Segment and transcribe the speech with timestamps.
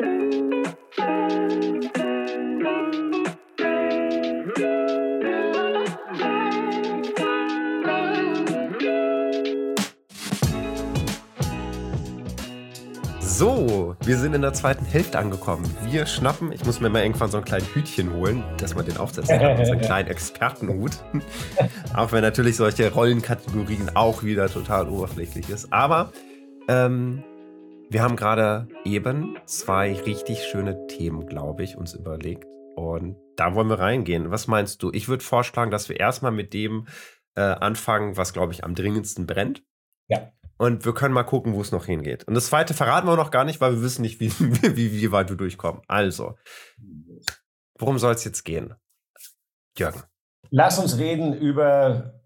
[0.00, 0.06] So,
[14.04, 15.64] wir sind in der zweiten Hälfte angekommen.
[15.84, 18.98] Wir schnappen, ich muss mir mal irgendwann so ein kleines Hütchen holen, dass man den
[18.98, 20.92] aufsetzen kann, so einen kleinen Expertenhut.
[21.96, 25.72] auch wenn natürlich solche Rollenkategorien auch wieder total oberflächlich ist.
[25.72, 26.12] Aber
[26.68, 27.24] ähm,
[27.90, 32.44] wir haben gerade eben zwei richtig schöne Themen, glaube ich, uns überlegt.
[32.76, 34.30] Und da wollen wir reingehen.
[34.30, 34.90] Was meinst du?
[34.92, 36.86] Ich würde vorschlagen, dass wir erstmal mit dem
[37.34, 39.62] äh, anfangen, was, glaube ich, am dringendsten brennt.
[40.08, 40.32] Ja.
[40.58, 42.24] Und wir können mal gucken, wo es noch hingeht.
[42.24, 45.12] Und das zweite verraten wir noch gar nicht, weil wir wissen nicht, wie, wie, wie
[45.12, 45.82] weit wir durchkommen.
[45.86, 46.36] Also,
[47.78, 48.74] worum soll es jetzt gehen?
[49.76, 50.02] Jürgen.
[50.50, 52.20] Lass uns reden über,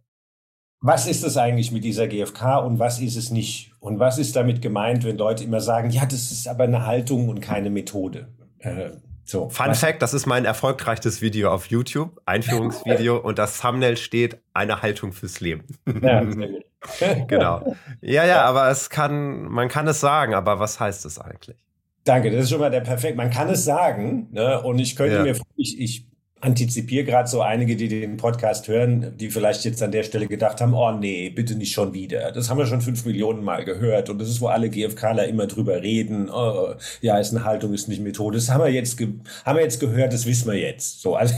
[0.82, 3.72] was ist es eigentlich mit dieser GfK und was ist es nicht?
[3.78, 7.28] Und was ist damit gemeint, wenn Leute immer sagen, ja, das ist aber eine Haltung
[7.28, 8.28] und keine Methode?
[8.58, 8.90] Äh,
[9.24, 9.80] so, Fun was?
[9.80, 15.12] Fact, das ist mein erfolgreichstes Video auf YouTube, Einführungsvideo und das Thumbnail steht eine Haltung
[15.12, 15.64] fürs Leben.
[16.02, 16.24] Ja,
[17.28, 17.76] genau.
[18.00, 21.56] Ja, ja, aber es kann, man kann es sagen, aber was heißt es eigentlich?
[22.02, 23.16] Danke, das ist schon mal der perfekt.
[23.16, 24.60] Man kann es sagen, ne?
[24.60, 25.22] und ich könnte ja.
[25.22, 26.06] mir, ich, ich
[26.42, 30.60] antizipiere gerade so einige, die den Podcast hören, die vielleicht jetzt an der Stelle gedacht
[30.60, 32.32] haben, oh nee, bitte nicht schon wieder.
[32.32, 35.46] Das haben wir schon fünf Millionen Mal gehört und das ist, wo alle GfKler immer
[35.46, 38.38] drüber reden, oh, ja, ist eine Haltung, ist nicht Methode.
[38.38, 41.00] Das haben wir jetzt, haben wir jetzt gehört, das wissen wir jetzt.
[41.00, 41.32] So, also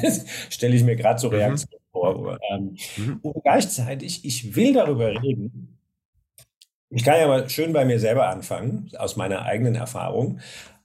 [0.48, 1.34] stelle ich mir gerade so mhm.
[1.34, 1.92] Reaktionen mhm.
[1.92, 2.39] vor.
[2.50, 3.18] Ähm, mhm.
[3.20, 5.78] Und gleichzeitig, ich will darüber reden.
[6.89, 10.41] Ich kann ja mal schön bei mir selber anfangen, aus meiner eigenen Erfahrung.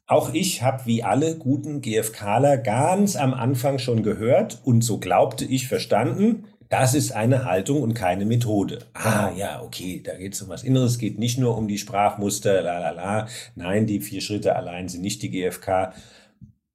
[0.10, 5.46] Auch ich habe wie alle guten GfKler ganz am Anfang schon gehört und so glaubte
[5.46, 8.80] ich verstanden, das ist eine Haltung und keine Methode.
[8.96, 12.64] Ah ja, okay, da geht es um was Inneres, geht nicht nur um die Sprachmuster,
[12.64, 13.28] la la la.
[13.54, 15.94] Nein, die vier Schritte allein sind nicht die GfK.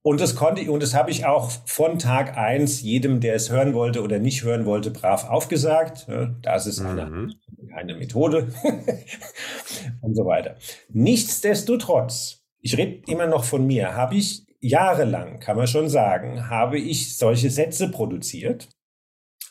[0.03, 3.51] Und das konnte ich, und das habe ich auch von Tag eins jedem, der es
[3.51, 6.07] hören wollte oder nicht hören wollte, brav aufgesagt.
[6.41, 7.35] Das ist eine, mhm.
[7.69, 8.47] keine Methode
[10.03, 10.55] und so weiter.
[10.91, 16.79] Nichtsdestotrotz ich rede immer noch von mir, habe ich jahrelang, kann man schon sagen, habe
[16.79, 18.71] ich solche Sätze produziert.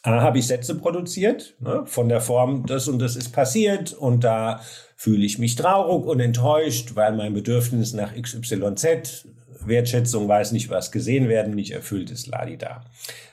[0.01, 4.23] A, habe ich Sätze produziert, ne, von der Form, das und das ist passiert und
[4.23, 4.61] da
[4.97, 9.27] fühle ich mich traurig und enttäuscht, weil mein Bedürfnis nach XYZ,
[9.63, 12.83] Wertschätzung, weiß nicht was, gesehen werden, nicht erfüllt ist, ladida.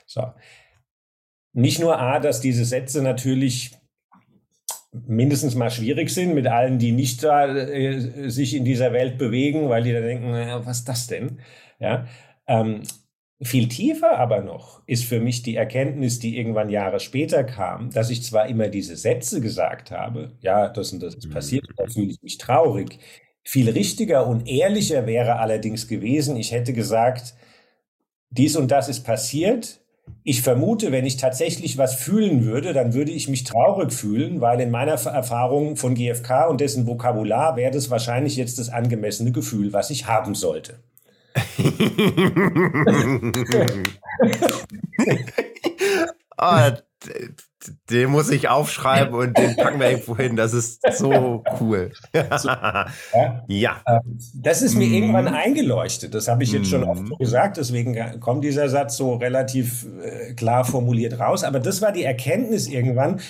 [0.04, 0.30] So.
[1.54, 3.72] Nicht nur A, dass diese Sätze natürlich
[4.92, 9.68] mindestens mal schwierig sind mit allen, die nicht da, äh, sich in dieser Welt bewegen,
[9.68, 11.40] weil die da denken, naja, was ist das denn?
[11.78, 12.06] Ja,
[12.46, 12.82] ähm,
[13.42, 18.10] viel tiefer aber noch ist für mich die Erkenntnis, die irgendwann Jahre später kam, dass
[18.10, 22.10] ich zwar immer diese Sätze gesagt habe, ja, das und das ist passiert, da fühle
[22.10, 22.98] ich mich traurig.
[23.42, 27.34] Viel richtiger und ehrlicher wäre allerdings gewesen, ich hätte gesagt,
[28.30, 29.80] dies und das ist passiert,
[30.22, 34.60] ich vermute, wenn ich tatsächlich was fühlen würde, dann würde ich mich traurig fühlen, weil
[34.60, 39.72] in meiner Erfahrung von GfK und dessen Vokabular wäre das wahrscheinlich jetzt das angemessene Gefühl,
[39.72, 40.80] was ich haben sollte.
[46.38, 46.70] oh,
[47.90, 50.36] den muss ich aufschreiben und den packen wir irgendwo hin.
[50.36, 51.92] Das ist so cool.
[52.14, 52.86] ja.
[53.48, 53.82] ja.
[53.86, 54.94] Ähm, das ist mir mm.
[54.94, 56.14] irgendwann eingeleuchtet.
[56.14, 56.70] Das habe ich jetzt mm.
[56.70, 57.16] schon oft mhm.
[57.18, 57.56] gesagt.
[57.58, 61.44] Deswegen kommt dieser Satz so relativ äh, klar formuliert raus.
[61.44, 63.20] Aber das war die Erkenntnis irgendwann.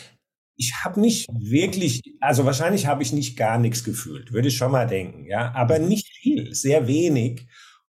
[0.56, 4.70] Ich habe nicht wirklich, also wahrscheinlich habe ich nicht gar nichts gefühlt, würde ich schon
[4.70, 7.46] mal denken, ja, aber nicht viel, sehr wenig.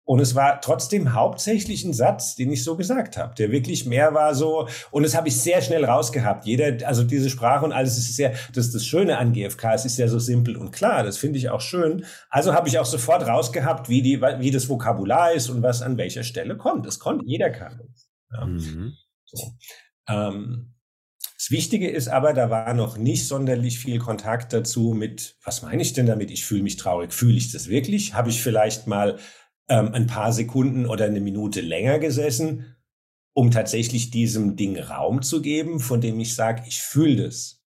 [0.09, 4.16] Und es war trotzdem hauptsächlich ein Satz, den ich so gesagt habe, der wirklich mehr
[4.16, 6.47] war so, und das habe ich sehr schnell rausgehabt.
[6.47, 9.86] Jeder, also diese Sprache und alles ist sehr, das ist das Schöne an GFK, es
[9.86, 12.06] ist ja so simpel und klar, das finde ich auch schön.
[12.31, 15.96] Also habe ich auch sofort rausgehabt, wie, die, wie das Vokabular ist und was an
[15.97, 16.88] welcher Stelle kommt.
[16.88, 18.09] Das konnte, jeder kann das.
[18.34, 18.47] Ja.
[18.47, 18.94] Mhm.
[19.26, 19.38] So.
[20.08, 20.74] Ähm,
[21.38, 25.81] das Wichtige ist aber, da war noch nicht sonderlich viel Kontakt dazu mit, was meine
[25.84, 26.31] ich denn damit?
[26.31, 27.14] Ich fühle mich traurig.
[27.14, 28.14] Fühle ich das wirklich?
[28.14, 29.20] Habe ich vielleicht mal
[29.69, 32.76] ähm, ein paar Sekunden oder eine Minute länger gesessen,
[33.34, 37.64] um tatsächlich diesem Ding Raum zu geben, von dem ich sage, ich fühle das.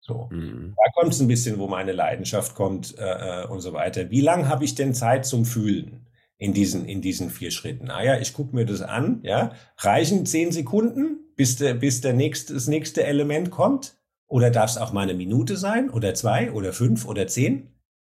[0.00, 0.74] So, mhm.
[0.76, 4.10] da kommt es ein bisschen, wo meine Leidenschaft kommt äh, äh und so weiter.
[4.10, 7.88] Wie lange habe ich denn Zeit zum Fühlen in diesen in diesen vier Schritten?
[7.88, 9.20] Ah ja, ich gucke mir das an.
[9.22, 13.96] Ja, reichen zehn Sekunden, bis der bis der nächste das nächste Element kommt?
[14.26, 17.68] Oder darf es auch mal eine Minute sein oder zwei oder fünf oder zehn?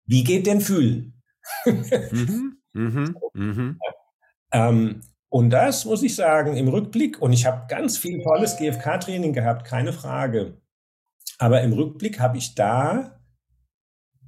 [0.07, 1.21] Wie geht denn Fühlen?
[1.65, 2.50] mhm.
[2.73, 3.79] Mhm, mhm.
[4.53, 9.33] Ähm, und das muss ich sagen im Rückblick, und ich habe ganz viel tolles GFK-Training
[9.33, 10.57] gehabt, keine Frage.
[11.39, 13.21] Aber im Rückblick habe ich da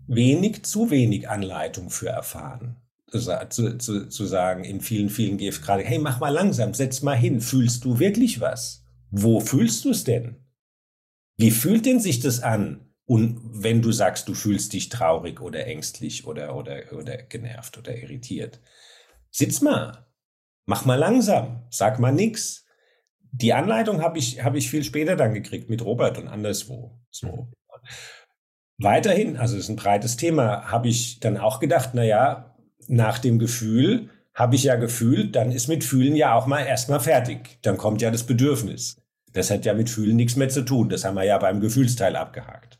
[0.06, 2.76] wenig, zu wenig Anleitung für erfahren.
[3.10, 7.16] zu, zu, zu sagen in vielen, vielen GF gerade, hey, mach mal langsam, setz mal
[7.16, 8.84] hin, fühlst du wirklich was?
[9.10, 10.36] Wo fühlst du es denn?
[11.36, 12.91] Wie fühlt denn sich das an?
[13.12, 17.94] Und wenn du sagst, du fühlst dich traurig oder ängstlich oder, oder, oder genervt oder
[17.94, 18.58] irritiert,
[19.30, 20.06] sitz mal,
[20.64, 22.64] mach mal langsam, sag mal nix.
[23.30, 27.02] Die Anleitung habe ich, hab ich viel später dann gekriegt mit Robert und anderswo.
[27.10, 27.52] So.
[28.78, 32.56] Weiterhin, also es ist ein breites Thema, habe ich dann auch gedacht, na ja,
[32.88, 37.00] nach dem Gefühl habe ich ja gefühlt, dann ist mit Fühlen ja auch mal erstmal
[37.00, 37.58] fertig.
[37.60, 39.02] Dann kommt ja das Bedürfnis.
[39.34, 40.88] Das hat ja mit Fühlen nichts mehr zu tun.
[40.88, 42.78] Das haben wir ja beim Gefühlsteil abgehakt.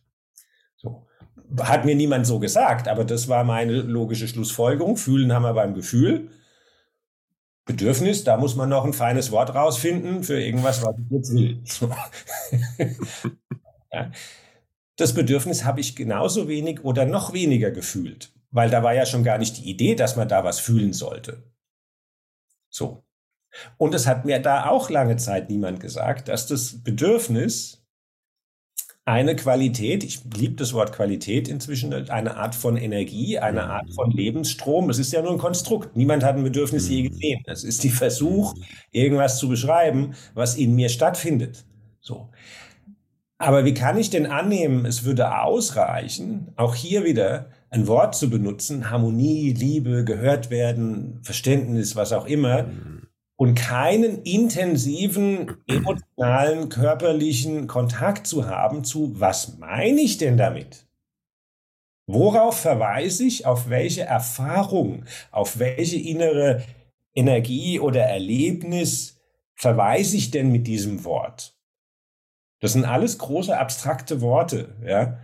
[1.61, 4.97] Hat mir niemand so gesagt, aber das war meine logische Schlussfolgerung.
[4.97, 6.31] Fühlen haben wir beim Gefühl.
[7.65, 11.63] Bedürfnis, da muss man noch ein feines Wort rausfinden für irgendwas, was ich jetzt will.
[13.95, 14.11] Ja.
[14.97, 19.23] Das Bedürfnis habe ich genauso wenig oder noch weniger gefühlt, weil da war ja schon
[19.23, 21.43] gar nicht die Idee, dass man da was fühlen sollte.
[22.71, 23.05] So.
[23.77, 27.82] Und es hat mir da auch lange Zeit niemand gesagt, dass das Bedürfnis
[29.05, 34.11] eine Qualität, ich liebe das Wort Qualität inzwischen, eine Art von Energie, eine Art von
[34.13, 34.91] Lebensstrom.
[34.91, 35.97] Es ist ja nur ein Konstrukt.
[35.97, 37.43] Niemand hat ein Bedürfnis je gesehen.
[37.47, 38.55] Es ist die Versuch,
[38.93, 41.65] irgendwas zu beschreiben, was in mir stattfindet.
[42.01, 42.31] So.
[43.39, 48.31] Aber wie kann ich denn annehmen, es würde ausreichen, auch hier wieder ein Wort zu
[48.31, 52.67] benutzen, Harmonie, Liebe, gehört werden, Verständnis, was auch immer,
[53.43, 60.87] und keinen intensiven emotionalen, körperlichen Kontakt zu haben zu, was meine ich denn damit?
[62.07, 66.63] Worauf verweise ich, auf welche Erfahrung, auf welche innere
[67.17, 69.21] Energie oder Erlebnis
[69.57, 71.57] verweise ich denn mit diesem Wort?
[72.61, 75.19] Das sind alles große abstrakte Worte, ja.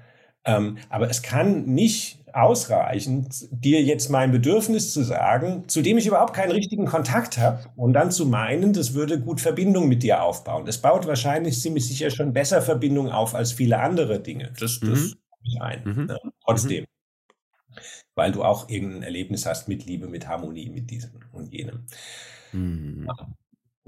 [0.44, 6.06] Ähm, aber es kann nicht ausreichen, dir jetzt mein Bedürfnis zu sagen, zu dem ich
[6.06, 10.22] überhaupt keinen richtigen Kontakt habe, und dann zu meinen, das würde gut Verbindung mit dir
[10.22, 10.64] aufbauen.
[10.64, 14.52] Das baut wahrscheinlich ziemlich sicher schon besser Verbindung auf als viele andere Dinge.
[14.58, 15.14] Das, das mhm.
[15.42, 15.82] ich ein.
[15.84, 16.06] Mhm.
[16.06, 16.18] Ne?
[16.44, 16.84] Trotzdem.
[16.84, 17.80] Mhm.
[18.14, 21.86] Weil du auch irgendein Erlebnis hast mit Liebe, mit Harmonie, mit diesem und jenem.
[22.52, 23.08] Mhm.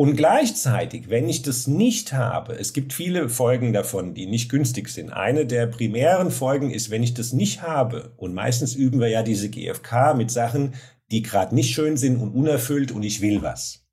[0.01, 4.89] Und gleichzeitig, wenn ich das nicht habe, es gibt viele Folgen davon, die nicht günstig
[4.89, 5.11] sind.
[5.11, 9.23] Eine der primären Folgen ist, wenn ich das nicht habe, und meistens üben wir ja
[9.23, 10.73] diese GFK mit Sachen,
[11.11, 13.87] die gerade nicht schön sind und unerfüllt und ich will was.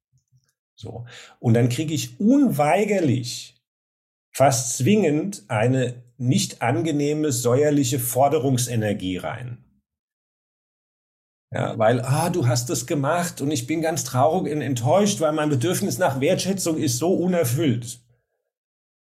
[0.75, 1.05] So.
[1.41, 3.61] Und dann kriege ich unweigerlich,
[4.31, 9.57] fast zwingend, eine nicht angenehme säuerliche Forderungsenergie rein.
[11.51, 15.31] Ja, weil, ah, du hast es gemacht und ich bin ganz traurig und enttäuscht, weil
[15.31, 17.99] mein Bedürfnis nach Wertschätzung ist so unerfüllt.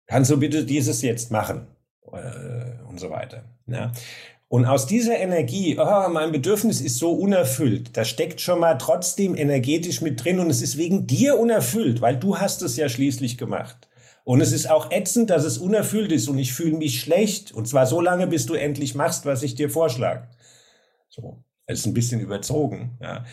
[0.07, 1.69] Kannst du bitte dieses jetzt machen?
[2.13, 3.45] Äh, und so weiter.
[3.67, 3.93] Ja.
[4.49, 9.35] Und aus dieser Energie, oh, mein Bedürfnis ist so unerfüllt, da steckt schon mal trotzdem
[9.37, 13.39] energetisch mit drin und es ist wegen dir unerfüllt, weil du hast es ja schließlich
[13.39, 13.89] gemacht.
[14.25, 17.53] Und es ist auch ätzend, dass es unerfüllt ist und ich fühle mich schlecht.
[17.53, 20.29] Und zwar so lange, bis du endlich machst, was ich dir vorschlage.
[21.09, 21.44] So.
[21.67, 23.25] Es ist ein bisschen überzogen, ja.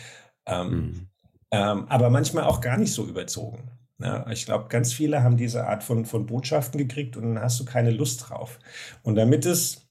[0.46, 1.08] Ähm, mhm.
[1.50, 3.70] ähm, aber manchmal auch gar nicht so überzogen.
[4.00, 7.60] Ja, ich glaube, ganz viele haben diese Art von, von Botschaften gekriegt und dann hast
[7.60, 8.58] du keine Lust drauf.
[9.02, 9.88] Und damit es,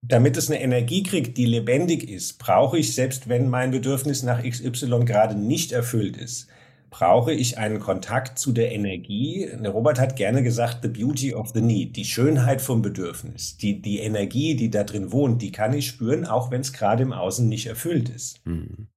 [0.00, 4.42] damit es eine Energie kriegt, die lebendig ist, brauche ich, selbst wenn mein Bedürfnis nach
[4.42, 6.48] XY gerade nicht erfüllt ist,
[6.90, 9.44] brauche ich einen Kontakt zu der Energie.
[9.64, 13.98] Robert hat gerne gesagt, the beauty of the need, die Schönheit vom Bedürfnis, die, die
[14.00, 17.48] Energie, die da drin wohnt, die kann ich spüren, auch wenn es gerade im Außen
[17.48, 18.44] nicht erfüllt ist.
[18.46, 18.88] Mhm.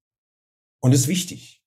[0.81, 1.61] Und das ist wichtig.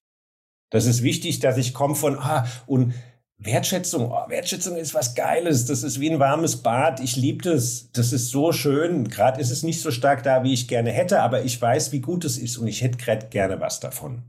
[0.70, 2.94] Das ist wichtig, dass ich komme von, ah, und
[3.38, 7.90] Wertschätzung, oh, Wertschätzung ist was Geiles, das ist wie ein warmes Bad, ich liebe das,
[7.92, 9.08] das ist so schön.
[9.08, 12.00] Gerade ist es nicht so stark da, wie ich gerne hätte, aber ich weiß, wie
[12.00, 14.22] gut es ist und ich hätte gerade gerne was davon.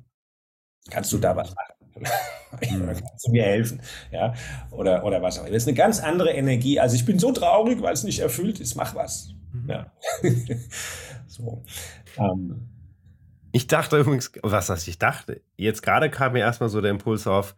[0.89, 1.74] Kannst du da was machen?
[1.95, 2.85] Mhm.
[2.87, 3.81] kannst du mir helfen?
[4.11, 4.33] Ja,
[4.71, 5.53] oder, oder was auch immer.
[5.53, 6.79] Das ist eine ganz andere Energie.
[6.79, 8.75] Also ich bin so traurig, weil es nicht erfüllt ist.
[8.75, 9.33] Mach was.
[9.53, 9.69] Mhm.
[9.69, 9.91] Ja.
[11.27, 11.63] so.
[12.17, 12.69] Ähm.
[13.51, 15.41] Ich dachte übrigens, was heißt ich dachte?
[15.55, 17.55] Jetzt gerade kam mir erstmal so der Impuls auf,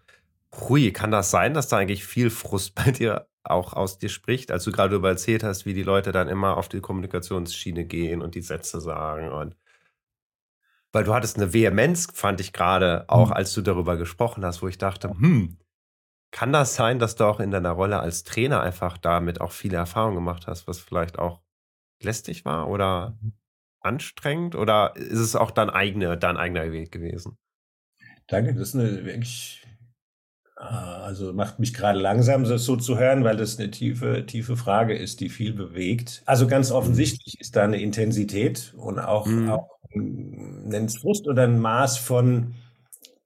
[0.54, 4.52] hui, kann das sein, dass da eigentlich viel Frust bei dir auch aus dir spricht,
[4.52, 8.22] als du gerade über erzählt hast, wie die Leute dann immer auf die Kommunikationsschiene gehen
[8.22, 9.56] und die Sätze sagen und
[10.94, 13.34] weil du hattest eine Vehemenz, fand ich gerade, auch mhm.
[13.34, 15.58] als du darüber gesprochen hast, wo ich dachte, hm,
[16.32, 19.78] kann das sein, dass du auch in deiner Rolle als Trainer einfach damit auch viele
[19.78, 21.42] Erfahrungen gemacht hast, was vielleicht auch
[22.02, 23.34] lästig war oder mhm.
[23.82, 24.56] anstrengend?
[24.56, 27.38] Oder ist es auch dein, eigene, dein eigener Weg gewesen?
[28.28, 29.67] Danke, das ist eine wirklich
[30.58, 34.98] also macht mich gerade langsam, das so zu hören, weil das eine tiefe, tiefe Frage
[34.98, 36.24] ist, die viel bewegt.
[36.26, 39.50] Also ganz offensichtlich ist da eine Intensität und auch, mhm.
[39.50, 42.56] auch es Frust oder ein Maß von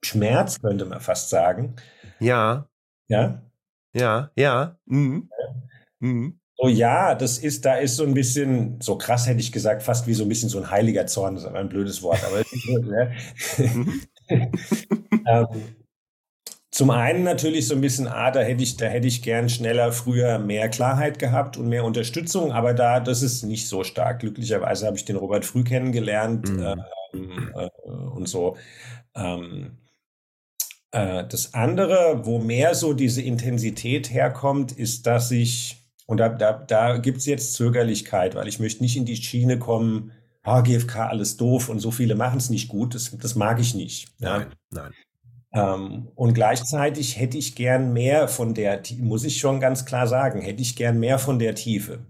[0.03, 1.75] Schmerz, könnte man fast sagen.
[2.19, 2.67] Ja.
[3.07, 3.41] Ja.
[3.93, 4.77] Ja, ja.
[4.85, 5.29] Mhm.
[5.99, 6.39] Mhm.
[6.57, 10.05] Oh ja, das ist, da ist so ein bisschen, so krass hätte ich gesagt, fast
[10.05, 12.43] wie so ein bisschen so ein heiliger Zorn, das ist aber ein blödes Wort, aber
[12.43, 12.81] so,
[13.63, 14.01] mhm.
[15.27, 15.47] ähm,
[16.71, 19.91] zum einen natürlich so ein bisschen, ah, da hätte ich, da hätte ich gern schneller,
[19.91, 24.19] früher mehr Klarheit gehabt und mehr Unterstützung, aber da, das ist nicht so stark.
[24.19, 26.81] Glücklicherweise habe ich den Robert früh kennengelernt mhm.
[27.13, 28.55] ähm, äh, und so.
[29.15, 29.79] Ähm,
[30.91, 35.75] äh, das andere, wo mehr so diese Intensität herkommt, ist, dass ich,
[36.05, 39.59] und da, da, da gibt es jetzt Zögerlichkeit, weil ich möchte nicht in die Schiene
[39.59, 40.13] kommen,
[40.45, 43.75] oh, GFK alles doof und so viele machen es nicht gut, das, das mag ich
[43.75, 44.07] nicht.
[44.19, 44.83] Nein, ja.
[44.83, 44.91] nein.
[45.53, 50.41] Ähm, und gleichzeitig hätte ich gern mehr von der, muss ich schon ganz klar sagen,
[50.41, 52.05] hätte ich gern mehr von der Tiefe.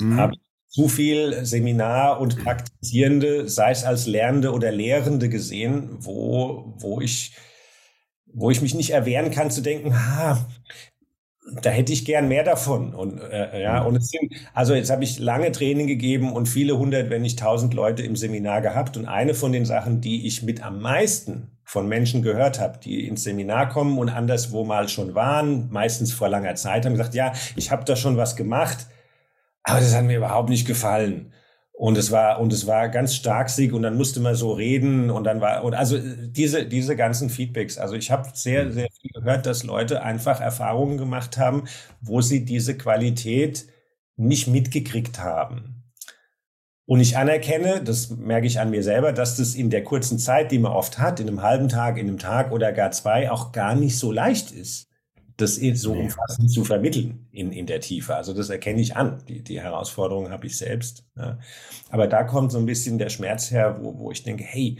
[0.00, 0.16] Mhm.
[0.16, 0.36] Habe
[0.68, 7.36] zu viel Seminar und Praktizierende, sei es als Lernende oder Lehrende gesehen, wo, wo ich,
[8.26, 10.46] wo ich mich nicht erwehren kann zu denken, ha,
[11.62, 12.94] da hätte ich gern mehr davon.
[12.94, 13.86] Und äh, ja, mhm.
[13.86, 17.38] und es sind, also jetzt habe ich lange Training gegeben und viele hundert, wenn nicht
[17.38, 18.96] tausend Leute im Seminar gehabt.
[18.96, 23.06] Und eine von den Sachen, die ich mit am meisten von Menschen gehört habe, die
[23.06, 27.32] ins Seminar kommen und anderswo mal schon waren, meistens vor langer Zeit, haben gesagt, ja,
[27.56, 28.86] ich habe da schon was gemacht,
[29.64, 31.32] aber das hat mir überhaupt nicht gefallen.
[31.78, 35.24] Und es war, und es war ganz starksig und dann musste man so reden und
[35.24, 37.76] dann war, und also diese, diese ganzen Feedbacks.
[37.76, 38.72] Also ich habe sehr, mhm.
[38.72, 41.64] sehr viel gehört, dass Leute einfach Erfahrungen gemacht haben,
[42.00, 43.66] wo sie diese Qualität
[44.16, 45.84] nicht mitgekriegt haben.
[46.86, 50.52] Und ich anerkenne, das merke ich an mir selber, dass das in der kurzen Zeit,
[50.52, 53.52] die man oft hat, in einem halben Tag, in einem Tag oder gar zwei, auch
[53.52, 54.85] gar nicht so leicht ist
[55.36, 58.16] das so umfassend zu vermitteln in, in der Tiefe.
[58.16, 59.22] Also das erkenne ich an.
[59.28, 61.04] Die, die Herausforderung habe ich selbst.
[61.16, 61.38] Ja.
[61.90, 64.78] Aber da kommt so ein bisschen der Schmerz her, wo, wo ich denke, hey,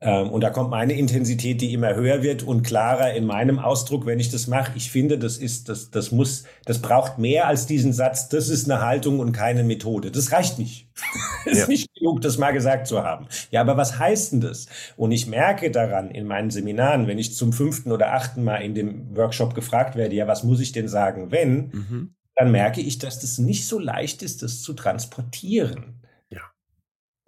[0.00, 4.20] und da kommt meine Intensität, die immer höher wird und klarer in meinem Ausdruck, wenn
[4.20, 4.72] ich das mache.
[4.74, 8.70] Ich finde, das ist, das, das muss, das braucht mehr als diesen Satz, das ist
[8.70, 10.10] eine Haltung und keine Methode.
[10.10, 10.90] Das reicht nicht.
[11.46, 11.66] ist ja.
[11.66, 13.26] nicht genug, das mal gesagt zu haben.
[13.50, 14.66] Ja, aber was heißt denn das?
[14.98, 18.74] Und ich merke daran in meinen Seminaren, wenn ich zum fünften oder achten Mal in
[18.74, 21.68] dem Workshop gefragt werde, ja, was muss ich denn sagen, wenn?
[21.68, 22.14] Mhm.
[22.34, 26.02] Dann merke ich, dass das nicht so leicht ist, das zu transportieren.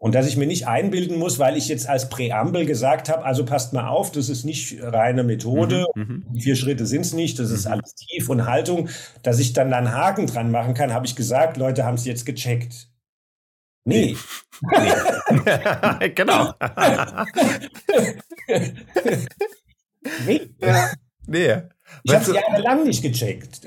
[0.00, 3.44] Und dass ich mir nicht einbilden muss, weil ich jetzt als Präambel gesagt habe, also
[3.44, 6.24] passt mal auf, das ist nicht reine Methode, mhm, mhm.
[6.30, 7.72] die vier Schritte sind es nicht, das ist mhm.
[7.72, 8.88] alles tief und Haltung,
[9.24, 12.24] dass ich dann einen Haken dran machen kann, habe ich gesagt, Leute haben es jetzt
[12.26, 12.88] gecheckt.
[13.84, 14.16] Nee.
[14.60, 16.08] nee.
[16.14, 16.52] genau.
[20.26, 20.48] nee.
[21.26, 21.62] nee.
[22.04, 23.62] Ich habe es jahrelang nicht gecheckt.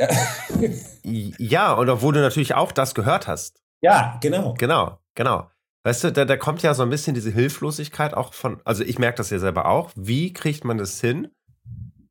[1.04, 3.62] ja, und obwohl du natürlich auch das gehört hast.
[3.82, 4.54] Ja, genau.
[4.54, 5.50] Genau, genau.
[5.84, 9.00] Weißt du, da, da kommt ja so ein bisschen diese Hilflosigkeit auch von, also ich
[9.00, 9.92] merke das ja selber auch.
[9.96, 11.30] Wie kriegt man das hin,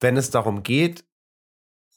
[0.00, 1.05] wenn es darum geht,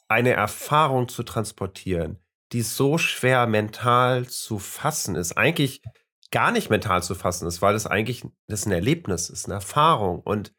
[0.08, 2.20] eine Erfahrung zu transportieren,
[2.52, 5.82] die so schwer mental zu fassen ist, eigentlich
[6.30, 9.56] gar nicht mental zu fassen ist, weil das eigentlich das ist ein Erlebnis ist, eine
[9.56, 10.54] Erfahrung und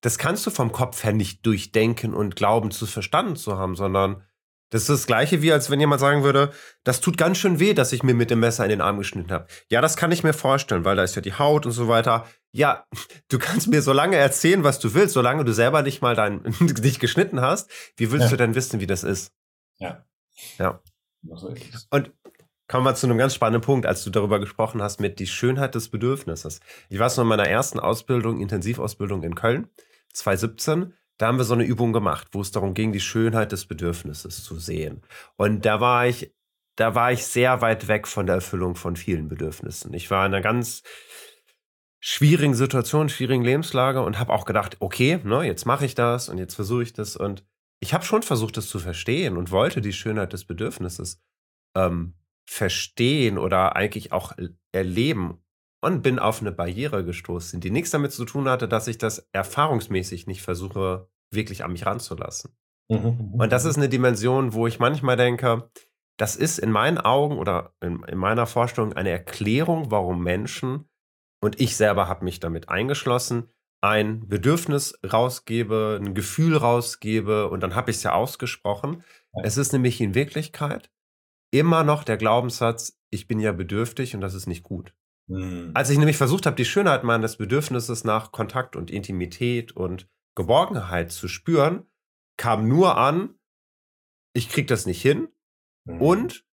[0.00, 4.22] das kannst du vom Kopf her nicht durchdenken und glauben, zu verstanden zu haben, sondern
[4.70, 6.52] das ist das Gleiche, wie als wenn jemand sagen würde,
[6.82, 9.30] das tut ganz schön weh, dass ich mir mit dem Messer in den Arm geschnitten
[9.30, 9.46] habe.
[9.70, 12.26] Ja, das kann ich mir vorstellen, weil da ist ja die Haut und so weiter.
[12.52, 12.86] Ja,
[13.28, 16.42] du kannst mir so lange erzählen, was du willst, solange du selber nicht mal dein,
[16.60, 17.70] dich geschnitten hast.
[17.96, 18.30] Wie willst ja.
[18.30, 19.32] du denn wissen, wie das ist?
[19.78, 20.04] Ja.
[20.58, 20.80] Ja.
[21.90, 22.12] Und
[22.68, 25.74] kommen wir zu einem ganz spannenden Punkt, als du darüber gesprochen hast mit die Schönheit
[25.74, 26.60] des Bedürfnisses.
[26.88, 29.68] Ich war es noch in meiner ersten Ausbildung, Intensivausbildung in Köln,
[30.12, 33.66] 2017 da haben wir so eine Übung gemacht, wo es darum ging, die Schönheit des
[33.66, 35.02] Bedürfnisses zu sehen.
[35.36, 36.34] Und da war ich,
[36.76, 39.94] da war ich sehr weit weg von der Erfüllung von vielen Bedürfnissen.
[39.94, 40.82] Ich war in einer ganz
[42.00, 46.38] schwierigen Situation, schwierigen Lebenslage und habe auch gedacht, okay, ne, jetzt mache ich das und
[46.38, 47.16] jetzt versuche ich das.
[47.16, 47.46] Und
[47.80, 51.22] ich habe schon versucht, das zu verstehen und wollte die Schönheit des Bedürfnisses
[51.76, 54.32] ähm, verstehen oder eigentlich auch
[54.72, 55.43] erleben
[55.84, 59.28] und bin auf eine Barriere gestoßen, die nichts damit zu tun hatte, dass ich das
[59.32, 62.56] erfahrungsmäßig nicht versuche, wirklich an mich ranzulassen.
[62.88, 63.70] Mhm, mhm, und das mhm.
[63.70, 65.70] ist eine Dimension, wo ich manchmal denke,
[66.16, 70.88] das ist in meinen Augen oder in, in meiner Vorstellung eine Erklärung, warum Menschen,
[71.42, 73.50] und ich selber habe mich damit eingeschlossen,
[73.82, 79.04] ein Bedürfnis rausgebe, ein Gefühl rausgebe und dann habe ich es ja ausgesprochen.
[79.42, 80.90] Es ist nämlich in Wirklichkeit
[81.50, 84.94] immer noch der Glaubenssatz, ich bin ja bedürftig und das ist nicht gut.
[85.26, 85.70] Mhm.
[85.74, 91.12] Als ich nämlich versucht habe, die Schönheit meines Bedürfnisses nach Kontakt und Intimität und Geborgenheit
[91.12, 91.86] zu spüren,
[92.36, 93.34] kam nur an,
[94.34, 95.28] ich krieg das nicht hin
[95.84, 96.00] mhm.
[96.00, 96.44] und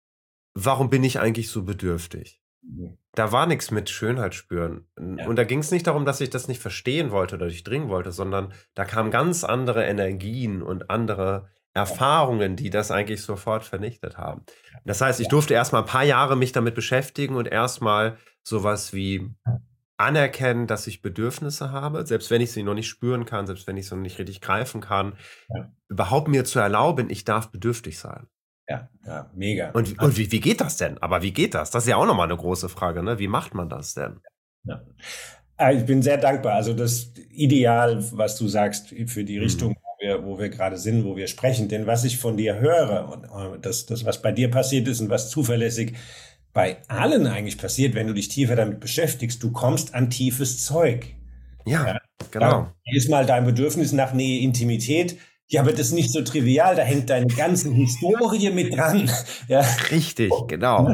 [0.53, 2.41] warum bin ich eigentlich so bedürftig?
[2.61, 2.97] Mhm.
[3.13, 4.87] Da war nichts mit Schönheit spüren.
[4.97, 5.27] Ja.
[5.27, 8.11] Und da ging es nicht darum, dass ich das nicht verstehen wollte oder durchdringen wollte,
[8.11, 14.43] sondern da kamen ganz andere Energien und andere Erfahrungen, die das eigentlich sofort vernichtet haben.
[14.85, 18.93] Das heißt, ich durfte erst mal ein paar Jahre mich damit beschäftigen und erstmal sowas
[18.93, 19.33] wie
[19.98, 23.77] anerkennen, dass ich Bedürfnisse habe, selbst wenn ich sie noch nicht spüren kann, selbst wenn
[23.77, 25.13] ich sie noch nicht richtig greifen kann,
[25.53, 25.71] ja.
[25.89, 28.27] überhaupt mir zu erlauben, ich darf bedürftig sein.
[28.67, 29.71] Ja, ja, mega.
[29.71, 30.98] Und, und wie, wie geht das denn?
[31.00, 31.71] Aber wie geht das?
[31.71, 33.19] Das ist ja auch nochmal eine große Frage, ne?
[33.19, 34.19] Wie macht man das denn?
[34.63, 34.81] Ja.
[35.57, 36.53] Ah, ich bin sehr dankbar.
[36.53, 39.43] Also das Ideal, was du sagst, für die mhm.
[39.43, 39.75] Richtung, mhm.
[39.75, 41.67] wo wir, wo wir gerade sind, wo wir sprechen.
[41.67, 45.01] Denn was ich von dir höre und äh, das, das, was bei dir passiert ist
[45.01, 45.95] und was zuverlässig
[46.53, 51.15] bei allen eigentlich passiert, wenn du dich tiefer damit beschäftigst, du kommst an tiefes Zeug.
[51.65, 52.67] Ja, ja genau.
[52.86, 55.17] Ist mal dein Bedürfnis nach Nähe, Intimität.
[55.48, 59.10] Ja, aber das ist nicht so trivial, da hängt deine ganze Historie mit dran.
[59.48, 59.65] Ja.
[59.91, 60.93] Richtig, genau.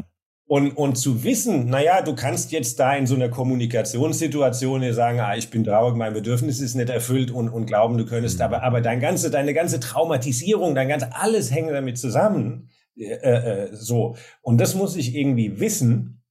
[0.50, 5.36] Und, und zu wissen, naja, du kannst jetzt da in so einer Kommunikationssituation sagen, ah,
[5.36, 8.46] ich bin traurig, mein Bedürfnis ist nicht erfüllt und, und glauben, du könntest, mhm.
[8.46, 12.70] aber, aber dein ganze, deine ganze Traumatisierung, dein ganz alles hängt damit zusammen.
[12.98, 14.16] Äh, äh, so.
[14.42, 16.24] Und das muss ich irgendwie wissen,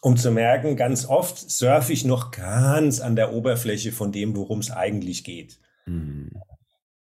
[0.00, 4.58] um zu merken, ganz oft surfe ich noch ganz an der Oberfläche von dem, worum
[4.58, 5.60] es eigentlich geht.
[5.86, 6.30] Mhm.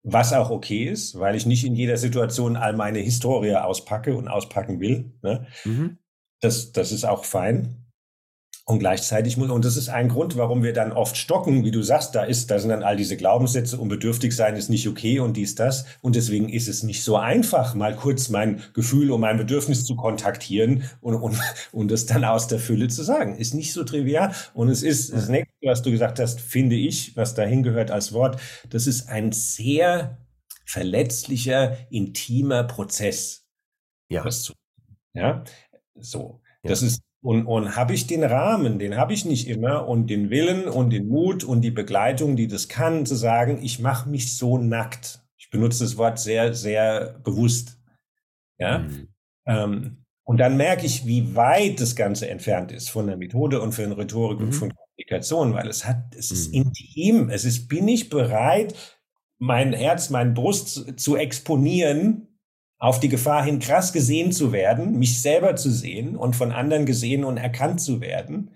[0.02, 4.28] Was auch okay ist, weil ich nicht in jeder Situation all meine Historie auspacke und
[4.28, 5.12] auspacken will.
[5.22, 5.46] Ne?
[5.64, 5.98] Mhm.
[6.40, 7.89] Das, das ist auch fein.
[8.70, 11.82] Und gleichzeitig muss, und das ist ein Grund, warum wir dann oft stocken, wie du
[11.82, 15.18] sagst, da ist, da sind dann all diese Glaubenssätze und bedürftig sein ist nicht okay
[15.18, 15.86] und dies, das.
[16.02, 19.96] Und deswegen ist es nicht so einfach, mal kurz mein Gefühl und mein Bedürfnis zu
[19.96, 21.36] kontaktieren und, und,
[21.72, 23.34] und es dann aus der Fülle zu sagen.
[23.38, 24.32] Ist nicht so trivial.
[24.54, 28.12] Und es ist das nächste, was du gesagt hast, finde ich, was dahin gehört als
[28.12, 30.18] Wort, das ist ein sehr
[30.64, 33.48] verletzlicher, intimer Prozess.
[34.08, 34.24] Ja.
[35.12, 35.42] ja,
[35.96, 36.40] so.
[36.62, 36.70] Ja.
[36.70, 40.30] Das ist und, und habe ich den Rahmen, den habe ich nicht immer, und den
[40.30, 44.36] Willen und den Mut und die Begleitung, die das kann, zu sagen, ich mache mich
[44.36, 45.20] so nackt.
[45.36, 47.78] Ich benutze das Wort sehr, sehr bewusst.
[48.58, 48.78] Ja.
[48.78, 49.08] Mhm.
[49.46, 53.72] Ähm, und dann merke ich, wie weit das Ganze entfernt ist von der Methode und
[53.72, 54.46] von Rhetorik mhm.
[54.46, 56.62] und von Kommunikation, weil es hat, es ist mhm.
[56.62, 57.30] intim.
[57.30, 58.74] Es ist, bin ich bereit,
[59.38, 62.29] mein Herz, meine Brust zu exponieren
[62.80, 66.86] auf die Gefahr hin, krass gesehen zu werden, mich selber zu sehen und von anderen
[66.86, 68.52] gesehen und erkannt zu werden.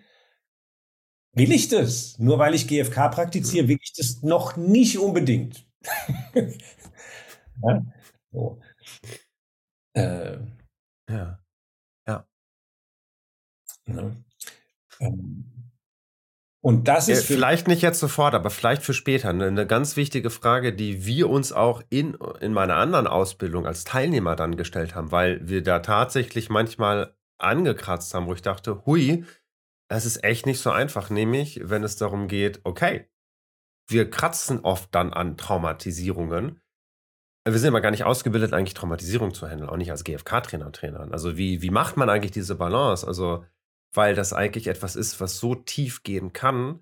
[1.33, 2.19] Will ich das?
[2.19, 5.67] Nur weil ich GFK praktiziere, will ich das noch nicht unbedingt.
[7.63, 7.85] ja?
[8.33, 8.61] So.
[9.95, 10.39] Äh,
[11.09, 11.39] ja.
[12.07, 12.27] Ja.
[13.87, 14.13] ja.
[15.01, 15.54] Ähm,
[16.65, 17.29] und das ist.
[17.29, 19.29] Ja, vielleicht nicht jetzt sofort, aber vielleicht für später.
[19.29, 23.85] Eine, eine ganz wichtige Frage, die wir uns auch in, in meiner anderen Ausbildung als
[23.85, 29.27] Teilnehmer dann gestellt haben, weil wir da tatsächlich manchmal angekratzt haben, wo ich dachte, hui,
[29.89, 33.11] es ist echt nicht so einfach, nämlich wenn es darum geht, okay,
[33.87, 36.63] wir kratzen oft dann an Traumatisierungen.
[37.47, 40.77] Wir sind aber gar nicht ausgebildet, eigentlich Traumatisierung zu handeln, auch nicht als GFK-Trainer und
[40.77, 41.13] Trainern.
[41.13, 43.07] Also wie, wie macht man eigentlich diese Balance?
[43.07, 43.45] Also
[43.95, 46.81] weil das eigentlich etwas ist, was so tief gehen kann.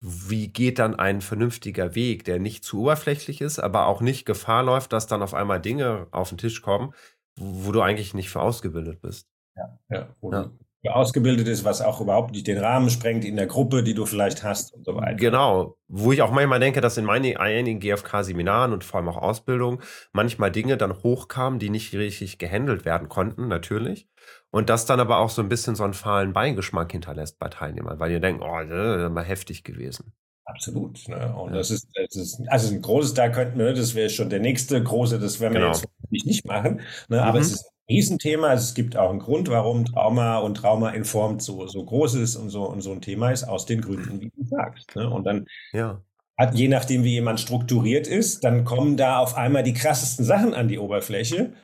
[0.00, 4.62] Wie geht dann ein vernünftiger Weg, der nicht zu oberflächlich ist, aber auch nicht Gefahr
[4.62, 6.92] läuft, dass dann auf einmal Dinge auf den Tisch kommen,
[7.36, 9.28] wo du eigentlich nicht für ausgebildet bist?
[9.56, 10.16] Ja, ja.
[10.20, 10.50] Oder
[10.82, 10.92] ja.
[10.92, 14.42] ausgebildet ist, was auch überhaupt nicht den Rahmen sprengt in der Gruppe, die du vielleicht
[14.42, 15.14] hast und so weiter.
[15.14, 19.18] Genau, wo ich auch manchmal denke, dass in meinen einigen GFK-Seminaren und vor allem auch
[19.18, 19.80] Ausbildungen
[20.12, 24.08] manchmal Dinge dann hochkamen, die nicht richtig gehandelt werden konnten, natürlich.
[24.52, 27.98] Und das dann aber auch so ein bisschen so einen fahlen Beigeschmack hinterlässt bei Teilnehmern,
[27.98, 30.12] weil ihr denkt, oh, das ist mal heftig gewesen.
[30.44, 31.08] Absolut.
[31.08, 31.34] Ne?
[31.34, 31.56] Und ja.
[31.56, 34.82] das, ist, das ist, also ein großes, da könnten wir, das wäre schon der nächste
[34.82, 35.72] große, das werden wir genau.
[35.72, 36.82] jetzt nicht machen.
[37.08, 37.16] Ne?
[37.16, 37.22] Mhm.
[37.22, 38.48] Aber es ist ein Riesenthema.
[38.48, 42.36] Also es gibt auch einen Grund, warum Trauma und Trauma informt so, so groß ist
[42.36, 44.94] und so, und so ein Thema ist, aus den Gründen, wie du sagst.
[44.96, 45.08] Ne?
[45.08, 46.02] Und dann ja.
[46.36, 50.52] hat, je nachdem, wie jemand strukturiert ist, dann kommen da auf einmal die krassesten Sachen
[50.52, 51.54] an die Oberfläche.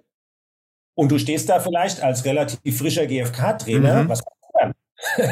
[0.99, 4.03] Und du stehst da vielleicht als relativ frischer GFK-Trainer.
[4.03, 4.09] Mhm.
[4.09, 4.21] Was
[4.61, 4.75] dann?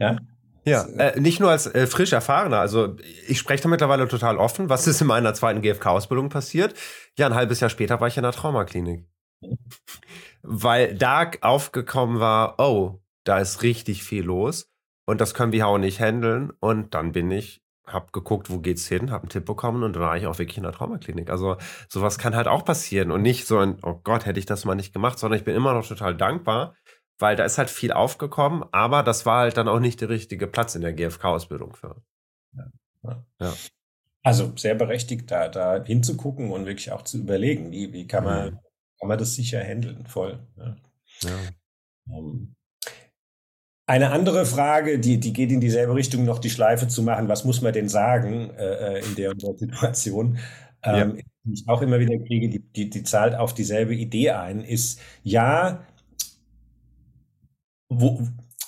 [0.00, 0.16] ja.
[0.64, 2.58] Ja, äh, nicht nur als äh, frisch erfahrener.
[2.58, 2.96] Also
[3.28, 4.68] ich spreche da mittlerweile total offen.
[4.68, 6.74] Was ist in meiner zweiten GFK-Ausbildung passiert?
[7.16, 9.06] Ja, ein halbes Jahr später war ich in der Traumaklinik.
[10.42, 14.72] Weil da aufgekommen war, oh, da ist richtig viel los
[15.06, 16.52] und das können wir auch nicht handeln.
[16.58, 20.02] Und dann bin ich hab geguckt, wo geht's hin, hab einen Tipp bekommen und dann
[20.02, 21.30] war ich auch wirklich in der Traumaklinik.
[21.30, 21.56] Also
[21.88, 24.74] sowas kann halt auch passieren und nicht so ein, oh Gott, hätte ich das mal
[24.74, 26.74] nicht gemacht, sondern ich bin immer noch total dankbar,
[27.18, 30.46] weil da ist halt viel aufgekommen, aber das war halt dann auch nicht der richtige
[30.46, 32.02] Platz in der GFK-Ausbildung für.
[33.02, 33.24] Ja.
[33.40, 33.54] ja.
[34.22, 38.50] Also sehr berechtigt, da, da hinzugucken und wirklich auch zu überlegen, wie, wie kann man,
[38.50, 38.58] mhm.
[38.98, 40.46] kann man das sicher handeln, voll.
[40.56, 40.76] Ja.
[41.22, 41.36] ja.
[42.06, 42.56] Um, ähm,
[43.90, 47.44] eine andere Frage, die, die geht in dieselbe Richtung, noch die Schleife zu machen, was
[47.44, 50.38] muss man denn sagen äh, äh in der, der Situation,
[50.84, 51.22] ähm, ja.
[51.42, 55.00] die ich auch immer wieder kriege, die, die, die zahlt auf dieselbe Idee ein, ist,
[55.24, 55.84] ja,
[57.88, 58.22] wo,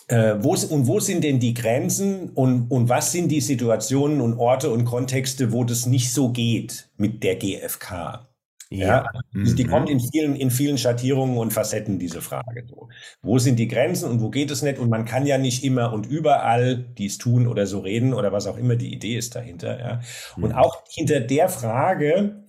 [0.08, 4.36] äh, wo, und wo sind denn die Grenzen und, und was sind die Situationen und
[4.40, 8.26] Orte und Kontexte, wo das nicht so geht mit der GfK?
[8.72, 9.54] Ja, mhm.
[9.56, 12.64] die kommt in vielen, in vielen Schattierungen und Facetten, diese Frage.
[12.68, 12.88] So.
[13.20, 14.78] Wo sind die Grenzen und wo geht es nicht?
[14.78, 18.46] Und man kann ja nicht immer und überall dies tun oder so reden oder was
[18.46, 19.78] auch immer die Idee ist dahinter.
[19.78, 20.00] Ja.
[20.36, 20.56] Und mhm.
[20.56, 22.44] auch hinter der Frage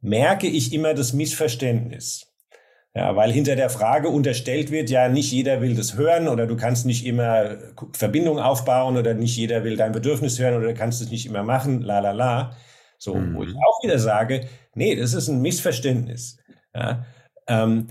[0.00, 2.26] merke ich immer das Missverständnis.
[2.94, 6.56] Ja, weil hinter der Frage unterstellt wird, ja, nicht jeder will das hören oder du
[6.56, 7.58] kannst nicht immer
[7.92, 11.44] Verbindung aufbauen oder nicht jeder will dein Bedürfnis hören oder du kannst es nicht immer
[11.44, 12.56] machen, la la la.
[12.98, 13.36] So, mhm.
[13.36, 13.58] wo ich mhm.
[13.64, 16.38] auch wieder sage, nee, das ist ein Missverständnis.
[16.74, 17.04] Ja,
[17.46, 17.88] ähm,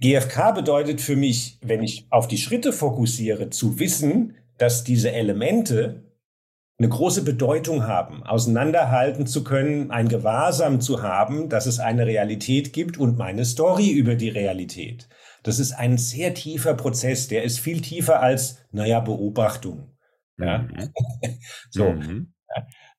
[0.00, 6.04] GFK bedeutet für mich, wenn ich auf die Schritte fokussiere, zu wissen, dass diese Elemente
[6.78, 12.72] eine große Bedeutung haben, auseinanderhalten zu können, ein Gewahrsam zu haben, dass es eine Realität
[12.72, 15.08] gibt und meine Story über die Realität.
[15.44, 19.96] Das ist ein sehr tiefer Prozess, der ist viel tiefer als, naja, Beobachtung.
[20.38, 20.58] Ja?
[20.58, 20.92] Mhm.
[21.70, 21.92] so.
[21.92, 22.34] Mhm.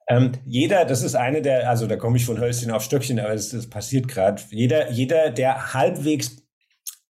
[0.07, 3.33] Ähm, jeder, das ist eine der, also da komme ich von Hölzchen auf Stöckchen, aber
[3.33, 4.41] das, das passiert gerade.
[4.51, 6.45] Jeder, jeder, der halbwegs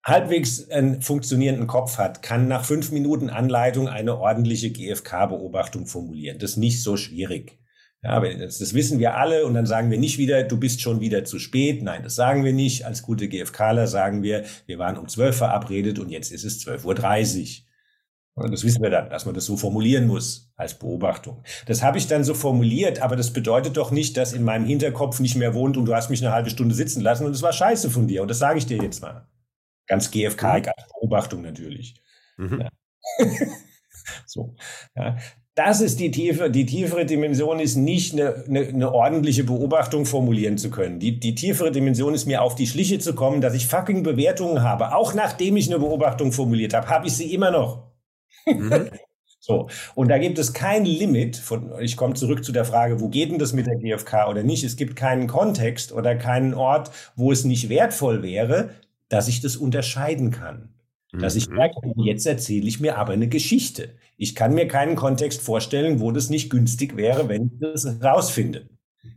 [0.04, 6.38] halbwegs einen funktionierenden Kopf hat, kann nach fünf Minuten Anleitung eine ordentliche GfK-Beobachtung formulieren.
[6.38, 7.58] Das ist nicht so schwierig.
[8.02, 11.00] Ja, das, das, wissen wir alle und dann sagen wir nicht wieder, du bist schon
[11.00, 11.82] wieder zu spät.
[11.82, 12.84] Nein, das sagen wir nicht.
[12.84, 16.84] Als gute GfKler sagen wir, wir waren um zwölf verabredet und jetzt ist es zwölf
[16.84, 16.94] Uhr.
[16.94, 17.63] dreißig.
[18.36, 21.44] Das wissen wir dann, dass man das so formulieren muss als Beobachtung.
[21.66, 25.20] Das habe ich dann so formuliert, aber das bedeutet doch nicht, dass in meinem Hinterkopf
[25.20, 27.52] nicht mehr wohnt und du hast mich eine halbe Stunde sitzen lassen und es war
[27.52, 28.22] scheiße von dir.
[28.22, 29.28] Und das sage ich dir jetzt mal.
[29.86, 30.72] Ganz GFK, mhm.
[30.76, 31.94] als Beobachtung natürlich.
[32.36, 32.62] Mhm.
[32.62, 32.70] Ja.
[34.26, 34.56] so,
[34.96, 35.16] ja.
[35.54, 40.58] Das ist die tiefe, die tiefere Dimension ist nicht eine, eine, eine, ordentliche Beobachtung formulieren
[40.58, 40.98] zu können.
[40.98, 44.62] Die, die tiefere Dimension ist mir auf die Schliche zu kommen, dass ich fucking Bewertungen
[44.62, 44.96] habe.
[44.96, 47.93] Auch nachdem ich eine Beobachtung formuliert habe, habe ich sie immer noch.
[48.46, 48.90] Mhm.
[49.40, 49.68] so.
[49.94, 53.30] Und da gibt es kein Limit von, ich komme zurück zu der Frage, wo geht
[53.30, 54.64] denn das mit der GfK oder nicht?
[54.64, 58.70] Es gibt keinen Kontext oder keinen Ort, wo es nicht wertvoll wäre,
[59.08, 60.74] dass ich das unterscheiden kann.
[61.20, 62.02] Dass ich merke, mhm.
[62.04, 63.90] jetzt erzähle ich mir aber eine Geschichte.
[64.16, 68.68] Ich kann mir keinen Kontext vorstellen, wo das nicht günstig wäre, wenn ich das rausfinde.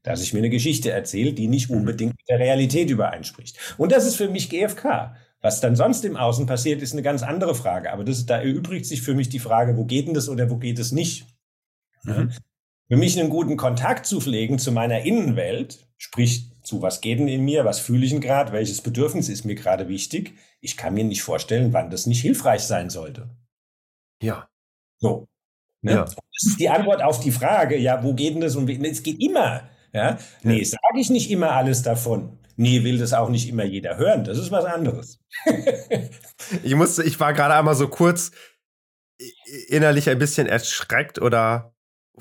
[0.03, 1.77] Dass ich mir eine Geschichte erzähle, die nicht mhm.
[1.77, 3.57] unbedingt mit der Realität übereinspricht.
[3.77, 5.15] Und das ist für mich GFK.
[5.41, 7.93] Was dann sonst im Außen passiert, ist eine ganz andere Frage.
[7.93, 10.57] Aber das, da erübrigt sich für mich die Frage, wo geht denn das oder wo
[10.57, 11.27] geht es nicht?
[12.03, 12.31] Mhm.
[12.87, 17.27] Für mich einen guten Kontakt zu pflegen zu meiner Innenwelt, sprich zu was geht denn
[17.27, 20.33] in mir, was fühle ich denn gerade, welches Bedürfnis ist mir gerade wichtig.
[20.59, 23.29] Ich kann mir nicht vorstellen, wann das nicht hilfreich sein sollte.
[24.21, 24.49] Ja.
[24.97, 25.27] So.
[25.81, 25.91] Ne?
[25.91, 26.03] Ja.
[26.03, 29.21] Das ist die Antwort auf die Frage, ja, wo geht denn das und es geht
[29.21, 29.69] immer.
[29.93, 30.17] Ja?
[30.43, 32.36] Nee, sage ich nicht immer alles davon.
[32.57, 34.23] Nee, will das auch nicht immer jeder hören.
[34.23, 35.19] Das ist was anderes.
[36.63, 38.31] ich musste, ich war gerade einmal so kurz
[39.67, 41.73] innerlich ein bisschen erschreckt oder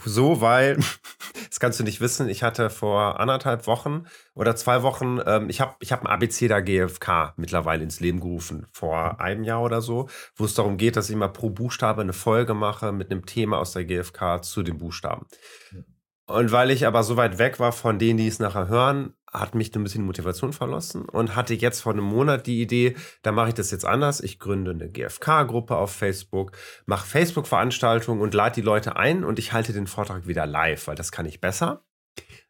[0.04, 0.76] so, weil,
[1.48, 5.62] das kannst du nicht wissen, ich hatte vor anderthalb Wochen oder zwei Wochen, ähm, ich
[5.62, 9.80] habe ich hab ein ABC der GfK mittlerweile ins Leben gerufen, vor einem Jahr oder
[9.80, 13.24] so, wo es darum geht, dass ich immer pro Buchstabe eine Folge mache mit einem
[13.24, 15.26] Thema aus der GfK zu den Buchstaben.
[16.26, 19.54] Und weil ich aber so weit weg war von denen, die es nachher hören, hat
[19.54, 23.48] mich ein bisschen Motivation verlassen und hatte jetzt vor einem Monat die Idee, da mache
[23.48, 24.20] ich das jetzt anders.
[24.20, 26.52] Ich gründe eine GFK-Gruppe auf Facebook,
[26.86, 30.96] mache Facebook-Veranstaltungen und lade die Leute ein und ich halte den Vortrag wieder live, weil
[30.96, 31.84] das kann ich besser.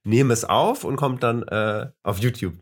[0.05, 2.55] Nehme es auf und kommt dann äh, auf YouTube.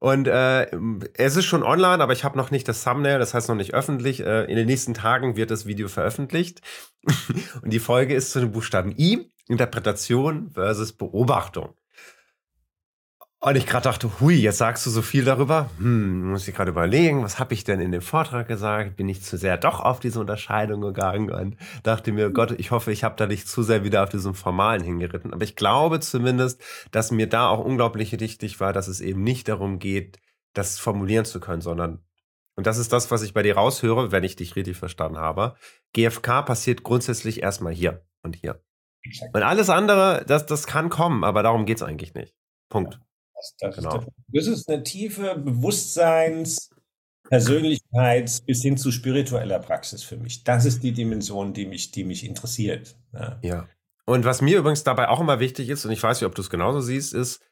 [0.00, 0.70] Und äh,
[1.14, 3.74] es ist schon online, aber ich habe noch nicht das Thumbnail, das heißt noch nicht
[3.74, 4.20] öffentlich.
[4.20, 6.62] Äh, in den nächsten Tagen wird das Video veröffentlicht.
[7.62, 11.74] und die Folge ist zu den Buchstaben I, Interpretation versus Beobachtung.
[13.40, 15.70] Und ich gerade dachte, hui, jetzt sagst du so viel darüber.
[15.78, 18.96] Hm, muss ich gerade überlegen, was habe ich denn in dem Vortrag gesagt?
[18.96, 22.90] Bin ich zu sehr doch auf diese Unterscheidung gegangen und dachte mir, Gott, ich hoffe,
[22.90, 25.32] ich habe da nicht zu sehr wieder auf diesem Formalen hingeritten.
[25.32, 29.46] Aber ich glaube zumindest, dass mir da auch unglaublich wichtig war, dass es eben nicht
[29.46, 30.18] darum geht,
[30.52, 32.00] das formulieren zu können, sondern,
[32.56, 35.54] und das ist das, was ich bei dir raushöre, wenn ich dich richtig verstanden habe,
[35.92, 38.60] GFK passiert grundsätzlich erstmal hier und hier.
[39.32, 42.34] Und alles andere, das, das kann kommen, aber darum geht es eigentlich nicht.
[42.68, 42.98] Punkt.
[43.38, 44.04] Das, das, genau.
[44.28, 46.70] das ist eine tiefe Bewusstseins-,
[47.30, 50.44] Persönlichkeits- bis hin zu spiritueller Praxis für mich.
[50.44, 52.96] Das ist die Dimension, die mich, die mich interessiert.
[53.12, 53.38] Ja.
[53.42, 53.68] ja.
[54.06, 56.42] Und was mir übrigens dabei auch immer wichtig ist, und ich weiß nicht, ob du
[56.42, 57.42] es genauso siehst, ist,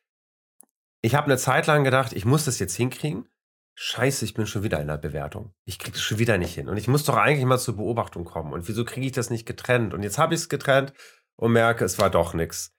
[1.03, 3.29] ich habe eine Zeit lang gedacht, ich muss das jetzt hinkriegen.
[3.79, 5.53] Scheiße, ich bin schon wieder in der Bewertung.
[5.67, 6.71] Ich kriege es schon wieder nicht hin.
[6.71, 8.55] Und ich muss doch eigentlich mal zur Beobachtung kommen.
[8.55, 9.93] Und wieso kriege ich das nicht getrennt?
[9.93, 10.95] Und jetzt habe ich es getrennt
[11.37, 12.73] und merke, es war doch nichts.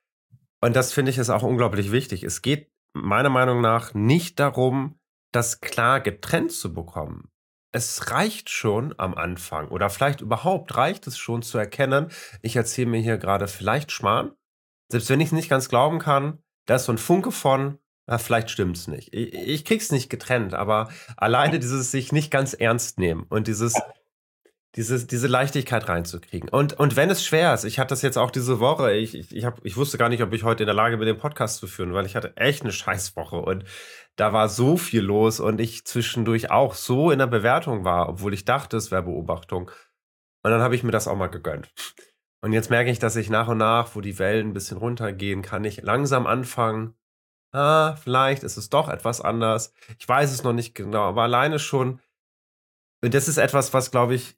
[0.60, 2.24] Und das finde ich ist auch unglaublich wichtig.
[2.24, 5.00] Es geht meiner Meinung nach nicht darum,
[5.32, 7.30] das klar getrennt zu bekommen.
[7.74, 12.10] Es reicht schon am Anfang oder vielleicht überhaupt reicht es schon zu erkennen,
[12.42, 14.32] ich erzähle mir hier gerade vielleicht Schmarrn.
[14.90, 18.18] Selbst wenn ich es nicht ganz glauben kann, da ist so ein Funke von, ah,
[18.18, 19.14] vielleicht stimmt es nicht.
[19.14, 23.76] Ich, ich krieg's nicht getrennt, aber alleine dieses sich nicht ganz ernst nehmen und dieses,
[24.78, 26.50] dieses, diese Leichtigkeit reinzukriegen.
[26.50, 29.36] Und, und wenn es schwer ist, ich hatte das jetzt auch diese Woche, ich, ich,
[29.36, 31.58] ich, hab, ich wusste gar nicht, ob ich heute in der Lage bin, den Podcast
[31.58, 33.66] zu führen, weil ich hatte echt eine Scheißwoche und
[34.16, 38.34] da war so viel los und ich zwischendurch auch so in der Bewertung war, obwohl
[38.34, 39.72] ich dachte, es wäre Beobachtung.
[40.44, 41.74] Und dann habe ich mir das auch mal gegönnt.
[42.42, 45.42] Und jetzt merke ich, dass ich nach und nach, wo die Wellen ein bisschen runtergehen,
[45.42, 46.94] kann ich langsam anfangen.
[47.52, 49.74] Ah, vielleicht ist es doch etwas anders.
[49.98, 52.00] Ich weiß es noch nicht genau, aber alleine schon.
[53.04, 54.38] Und das ist etwas, was, glaube ich,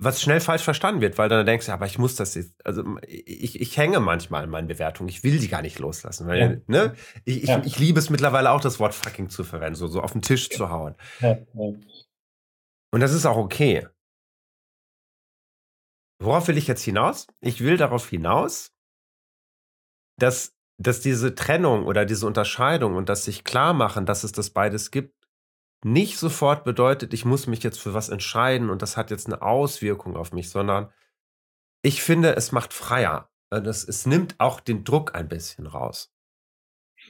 [0.00, 2.84] was schnell falsch verstanden wird, weil dann denkst du, aber ich muss das jetzt, also
[3.06, 6.56] ich, ich hänge manchmal in meinen Bewertungen, ich will die gar nicht loslassen, weil, ja.
[6.68, 7.62] ne, ich, ich, ja.
[7.64, 10.50] ich, liebe es mittlerweile auch, das Wort fucking zu verwenden, so, so auf den Tisch
[10.50, 10.94] zu hauen.
[11.20, 11.38] Ja.
[11.52, 13.88] Und das ist auch okay.
[16.20, 17.26] Worauf will ich jetzt hinaus?
[17.40, 18.72] Ich will darauf hinaus,
[20.16, 24.50] dass, dass diese Trennung oder diese Unterscheidung und das sich klar machen, dass es das
[24.50, 25.17] beides gibt,
[25.84, 29.42] nicht sofort bedeutet, ich muss mich jetzt für was entscheiden und das hat jetzt eine
[29.42, 30.92] Auswirkung auf mich, sondern
[31.82, 33.30] ich finde, es macht freier.
[33.50, 36.12] Das, es nimmt auch den Druck ein bisschen raus.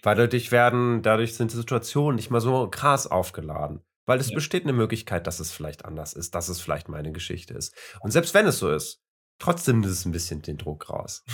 [0.03, 3.83] Weil dadurch werden, dadurch sind die Situationen nicht mal so krass aufgeladen.
[4.07, 4.35] Weil es ja.
[4.35, 7.75] besteht eine Möglichkeit, dass es vielleicht anders ist, dass es vielleicht meine Geschichte ist.
[8.01, 9.03] Und selbst wenn es so ist,
[9.39, 11.25] trotzdem nimmt es ein bisschen den Druck raus.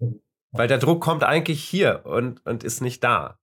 [0.52, 3.40] Weil der Druck kommt eigentlich hier und, und ist nicht da.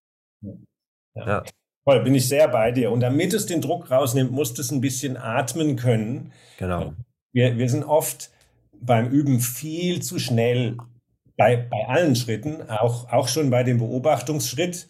[1.13, 1.27] Ja.
[1.27, 1.43] ja.
[1.83, 2.91] Voll, bin ich sehr bei dir.
[2.91, 6.31] Und damit es den Druck rausnimmt, musst es ein bisschen atmen können.
[6.57, 6.93] Genau.
[7.33, 8.31] Wir, wir sind oft
[8.79, 10.77] beim Üben viel zu schnell
[11.37, 14.89] bei, bei allen Schritten, auch, auch schon bei dem Beobachtungsschritt.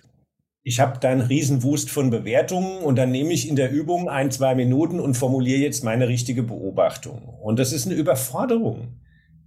[0.63, 4.31] Ich habe da einen Riesenwust von Bewertungen und dann nehme ich in der Übung ein,
[4.31, 7.23] zwei Minuten und formuliere jetzt meine richtige Beobachtung.
[7.41, 9.00] Und das ist eine Überforderung.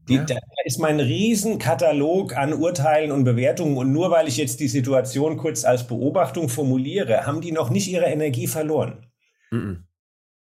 [0.08, 0.24] Die, ja.
[0.24, 5.36] Da ist mein Riesenkatalog an Urteilen und Bewertungen und nur weil ich jetzt die Situation
[5.36, 9.06] kurz als Beobachtung formuliere, haben die noch nicht ihre Energie verloren.
[9.50, 9.84] Mhm.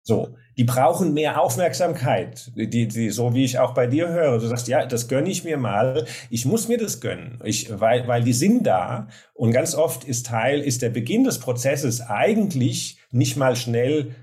[0.06, 4.38] So, die brauchen mehr Aufmerksamkeit, die, die, so wie ich auch bei dir höre.
[4.38, 6.06] Du sagst, ja, das gönne ich mir mal.
[6.30, 9.08] Ich muss mir das gönnen, ich, weil, weil die sind da.
[9.34, 14.13] Und ganz oft ist Teil, ist der Beginn des Prozesses eigentlich nicht mal schnell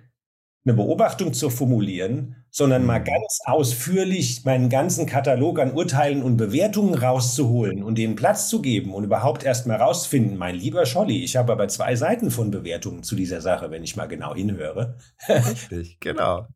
[0.64, 3.04] eine Beobachtung zu formulieren, sondern mal mhm.
[3.04, 8.92] ganz ausführlich meinen ganzen Katalog an Urteilen und Bewertungen rauszuholen und denen Platz zu geben
[8.92, 13.02] und überhaupt erst mal rauszufinden, mein lieber Scholli, ich habe aber zwei Seiten von Bewertungen
[13.02, 14.98] zu dieser Sache, wenn ich mal genau hinhöre.
[15.28, 16.46] Richtig, genau.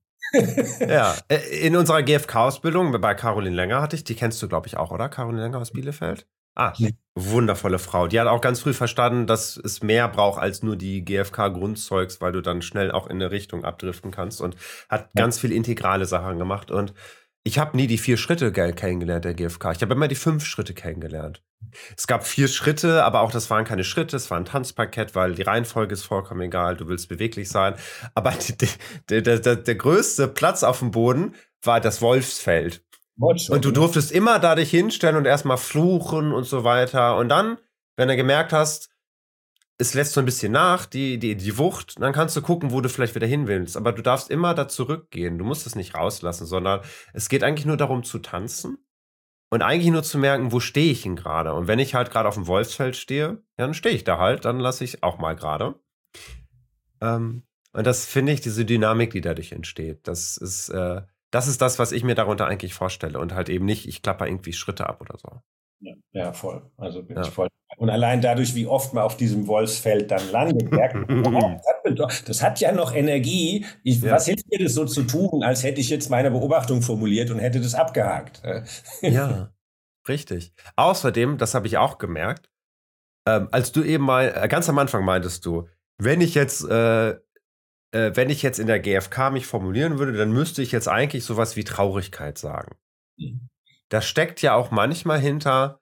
[0.81, 4.77] ja, äh, in unserer GFK-Ausbildung bei Caroline Länger hatte ich, die kennst du, glaube ich,
[4.77, 5.09] auch, oder?
[5.09, 6.27] Caroline Länger aus Bielefeld?
[6.55, 6.95] Ah, nee.
[7.15, 8.07] wundervolle Frau.
[8.07, 12.33] Die hat auch ganz früh verstanden, dass es mehr braucht als nur die GFK-Grundzeugs, weil
[12.33, 14.57] du dann schnell auch in eine Richtung abdriften kannst und
[14.89, 15.23] hat ja.
[15.23, 16.71] ganz viel integrale Sachen gemacht.
[16.71, 16.95] Und
[17.43, 19.73] ich habe nie die vier Schritte kennengelernt der GFK.
[19.73, 21.43] Ich habe immer die fünf Schritte kennengelernt.
[21.97, 25.35] Es gab vier Schritte, aber auch das waren keine Schritte, es war ein Tanzparkett, weil
[25.35, 27.75] die Reihenfolge ist vollkommen egal, du willst beweglich sein.
[28.15, 32.85] Aber die, die, der, der, der größte Platz auf dem Boden war das Wolfsfeld.
[33.51, 37.17] Und du durftest immer da dich hinstellen und erstmal fluchen und so weiter.
[37.17, 37.59] Und dann,
[37.97, 38.91] wenn du gemerkt hast,
[39.79, 42.81] es lässt so ein bisschen nach, die, die, die Wucht, dann kannst du gucken, wo
[42.81, 43.77] du vielleicht wieder hin willst.
[43.77, 45.39] Aber du darfst immer da zurückgehen.
[45.39, 46.81] Du musst es nicht rauslassen, sondern
[47.13, 48.79] es geht eigentlich nur darum zu tanzen
[49.51, 51.55] und eigentlich nur zu merken, wo stehe ich denn gerade.
[51.55, 54.61] Und wenn ich halt gerade auf dem Wolfsfeld stehe, dann stehe ich da halt, dann
[54.61, 55.75] lasse ich auch mal gerade.
[57.01, 61.03] Ähm, und das finde ich, diese Dynamik, die dadurch entsteht, das ist, äh,
[61.35, 64.29] das ist das, was ich mir darunter eigentlich vorstelle und halt eben nicht, ich klapper
[64.29, 65.41] irgendwie Schritte ab oder so.
[65.81, 66.71] Ja, ja voll.
[66.77, 67.23] Also bin ja.
[67.23, 67.49] ich voll.
[67.77, 71.61] Und allein dadurch, wie oft man auf diesem Wolfsfeld dann landet, merkt man,
[72.27, 73.67] das hat ja noch Energie.
[73.83, 74.13] Ich, ja.
[74.13, 77.41] Was hilft mir das so zu tun, als hätte ich jetzt meine Beobachtung formuliert und
[77.41, 78.41] hätte das abgehakt?
[79.03, 79.53] ja,
[80.07, 80.55] richtig.
[80.77, 82.49] Außerdem, das habe ich auch gemerkt,
[83.27, 85.67] ähm, als du eben mal, äh, ganz am Anfang meintest du,
[85.99, 87.17] wenn ich jetzt äh,
[87.95, 91.25] äh, wenn ich jetzt in der GfK mich formulieren würde, dann müsste ich jetzt eigentlich
[91.25, 92.77] sowas wie Traurigkeit sagen.
[93.17, 93.49] Mhm.
[93.89, 95.81] Da steckt ja auch manchmal hinter,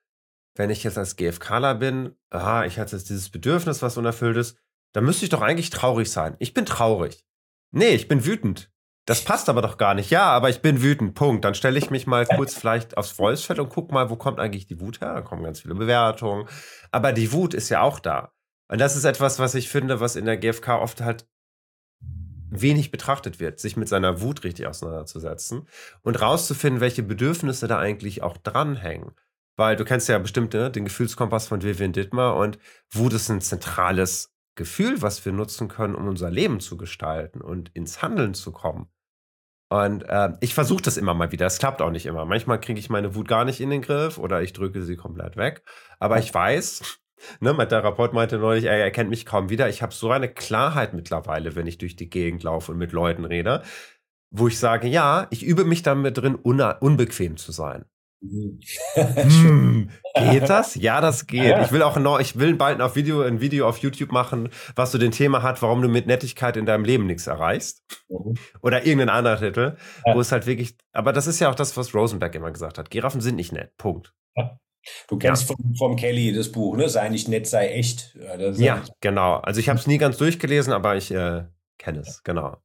[0.55, 4.59] wenn ich jetzt als GfKler bin, aha, ich hatte jetzt dieses Bedürfnis, was unerfüllt ist,
[4.93, 6.37] dann müsste ich doch eigentlich traurig sein.
[6.39, 7.25] Ich bin traurig.
[7.71, 8.71] Nee, ich bin wütend.
[9.07, 10.11] Das passt aber doch gar nicht.
[10.11, 11.15] Ja, aber ich bin wütend.
[11.15, 11.45] Punkt.
[11.45, 14.67] Dann stelle ich mich mal kurz vielleicht aufs Voicefeld und guck mal, wo kommt eigentlich
[14.67, 15.15] die Wut her?
[15.15, 16.47] Da kommen ganz viele Bewertungen.
[16.91, 18.33] Aber die Wut ist ja auch da.
[18.69, 21.27] Und das ist etwas, was ich finde, was in der GfK oft halt
[22.53, 25.67] wenig betrachtet wird, sich mit seiner Wut richtig auseinanderzusetzen
[26.03, 29.13] und rauszufinden, welche Bedürfnisse da eigentlich auch dranhängen.
[29.57, 32.59] Weil du kennst ja bestimmt ne, den Gefühlskompass von Vivian Dittmar und
[32.91, 37.71] Wut ist ein zentrales Gefühl, was wir nutzen können, um unser Leben zu gestalten und
[37.75, 38.89] ins Handeln zu kommen.
[39.71, 41.47] Und äh, ich versuche das immer mal wieder.
[41.47, 42.27] Es klappt auch nicht immer.
[42.27, 45.39] Manchmal kriege ich meine Wut gar nicht in den Griff oder ich drücke sie komplett
[45.39, 45.63] weg.
[45.99, 47.01] Aber ich weiß,
[47.41, 49.69] ne, mein Therapeut meinte neulich, er erkennt mich kaum wieder.
[49.69, 53.25] Ich habe so eine Klarheit mittlerweile, wenn ich durch die Gegend laufe und mit Leuten
[53.25, 53.63] rede,
[54.31, 57.85] wo ich sage, ja, ich übe mich damit drin, unbequem zu sein.
[58.95, 60.77] hm, geht das?
[60.77, 61.57] Ja, das geht.
[61.65, 64.93] Ich will auch noch, ich will bald ein Video, ein Video auf YouTube machen, was
[64.93, 67.83] so den Thema hat, warum du mit Nettigkeit in deinem Leben nichts erreichst.
[68.09, 68.35] Mhm.
[68.63, 70.15] Oder irgendein anderer Titel, ja.
[70.15, 72.91] wo es halt wirklich, aber das ist ja auch das, was Rosenberg immer gesagt hat.
[72.91, 73.77] Giraffen sind nicht nett.
[73.77, 74.15] Punkt.
[74.37, 74.57] Ja.
[75.09, 75.55] Du kennst ja.
[75.57, 76.89] vom, vom, Kelly das Buch, ne?
[76.89, 78.17] Sei nicht nett, sei echt.
[78.17, 79.37] Ja, ja genau.
[79.37, 81.45] Also ich habe es nie ganz durchgelesen, aber ich äh,
[81.79, 82.57] kenne es, genau.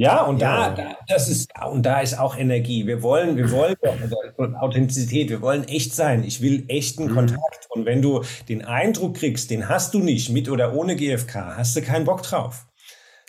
[0.00, 0.70] Ja, und ja.
[0.70, 2.86] Da, das ist, und da ist auch Energie.
[2.86, 6.24] Wir wollen, wir wollen Authentizität, wir wollen echt sein.
[6.24, 7.14] Ich will echten mhm.
[7.14, 7.66] Kontakt.
[7.68, 11.76] Und wenn du den Eindruck kriegst, den hast du nicht, mit oder ohne GFK, hast
[11.76, 12.66] du keinen Bock drauf.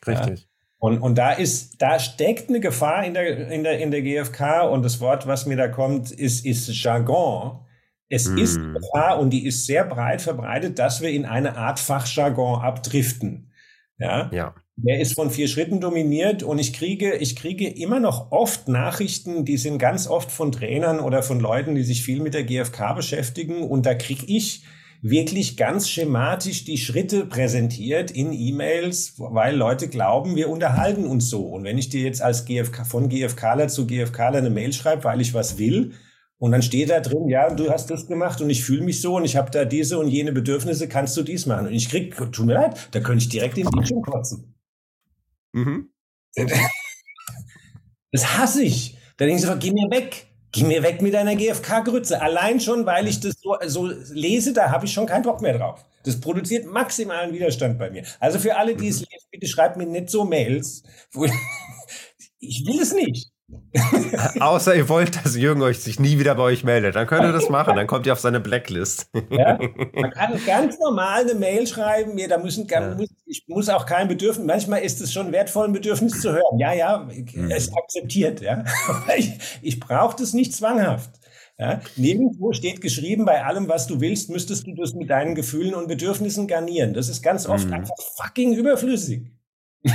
[0.08, 0.40] Richtig.
[0.40, 0.51] Ja?
[0.84, 4.64] Und, und da ist, da steckt eine Gefahr in der, in der, in der GfK
[4.64, 7.60] und das Wort, was mir da kommt, ist, ist Jargon.
[8.10, 8.38] Es mm.
[8.40, 12.62] ist eine Gefahr und die ist sehr breit verbreitet, dass wir in eine Art Fachjargon
[12.62, 13.52] abdriften.
[14.00, 14.32] Ja.
[14.34, 14.56] ja.
[14.76, 19.46] Der ist von vier Schritten dominiert und ich kriege, ich kriege immer noch oft Nachrichten,
[19.46, 22.94] die sind ganz oft von Trainern oder von Leuten, die sich viel mit der GfK
[22.94, 24.64] beschäftigen und da kriege ich
[25.02, 31.48] wirklich ganz schematisch die Schritte präsentiert in E-Mails, weil Leute glauben, wir unterhalten uns so.
[31.48, 35.22] Und wenn ich dir jetzt als GfK, von GfKler zu GfKler eine Mail schreibe, weil
[35.22, 35.94] ich was will,
[36.38, 39.16] und dann steht da drin, ja, du hast das gemacht und ich fühle mich so
[39.16, 41.68] und ich habe da diese und jene Bedürfnisse, kannst du dies machen?
[41.68, 44.56] Und ich krieg, tut mir leid, da könnte ich direkt in den Bildschirm kotzen.
[45.54, 45.90] Mhm.
[48.14, 48.98] Das hasse ich.
[49.16, 50.31] Da denke ich so, geh mir weg.
[50.52, 52.22] Geh mir weg mit deiner GFK-Grütze.
[52.22, 55.58] Allein schon, weil ich das so, so lese, da habe ich schon keinen Bock mehr
[55.58, 55.86] drauf.
[56.04, 58.04] Das produziert maximalen Widerstand bei mir.
[58.20, 59.08] Also für alle, die es mhm.
[59.12, 60.84] lesen, bitte schreibt mir nicht so Mails.
[61.14, 61.32] Ich,
[62.40, 63.32] ich will es nicht.
[64.40, 66.96] Außer ihr wollt, dass Jürgen euch sich nie wieder bei euch meldet.
[66.96, 67.76] Dann könnt ihr das machen.
[67.76, 69.10] Dann kommt ihr auf seine Blacklist.
[69.30, 69.58] Ja,
[69.94, 72.16] man kann ganz normal eine Mail schreiben.
[72.16, 72.96] Mir, da müssen, ja.
[72.96, 74.46] muss, ich muss auch kein Bedürfnis.
[74.46, 76.60] Manchmal ist es schon wertvoll, ein Bedürfnis zu hören.
[76.60, 77.50] Ja, ja, mhm.
[77.52, 78.42] es akzeptiert.
[78.42, 78.64] Ja,
[79.18, 81.12] ich, ich brauche das nicht zwanghaft.
[81.58, 85.76] Ja, nirgendwo steht geschrieben, bei allem, was du willst, müsstest du das mit deinen Gefühlen
[85.76, 86.94] und Bedürfnissen garnieren.
[86.94, 87.74] Das ist ganz oft mhm.
[87.74, 89.32] einfach fucking überflüssig.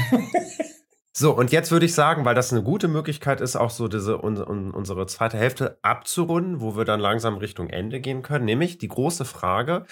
[1.19, 4.23] So, und jetzt würde ich sagen, weil das eine gute Möglichkeit ist, auch so diese
[4.23, 8.77] un, un, unsere zweite Hälfte abzurunden, wo wir dann langsam Richtung Ende gehen können, nämlich
[8.77, 9.87] die große Frage,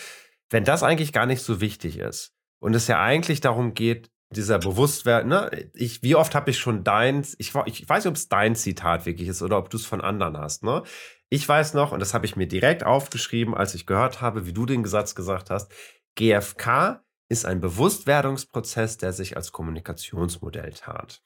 [0.51, 4.59] wenn das eigentlich gar nicht so wichtig ist und es ja eigentlich darum geht, dieser
[4.59, 5.71] Bewusstwerden, ne?
[5.73, 9.07] Ich, wie oft habe ich schon dein, ich, ich weiß nicht, ob es dein Zitat
[9.07, 10.83] wirklich ist oder ob du es von anderen hast, ne?
[11.31, 14.53] Ich weiß noch, und das habe ich mir direkt aufgeschrieben, als ich gehört habe, wie
[14.53, 15.73] du den Satz gesagt hast,
[16.17, 21.23] GFK ist ein Bewusstwerdungsprozess, der sich als Kommunikationsmodell tat.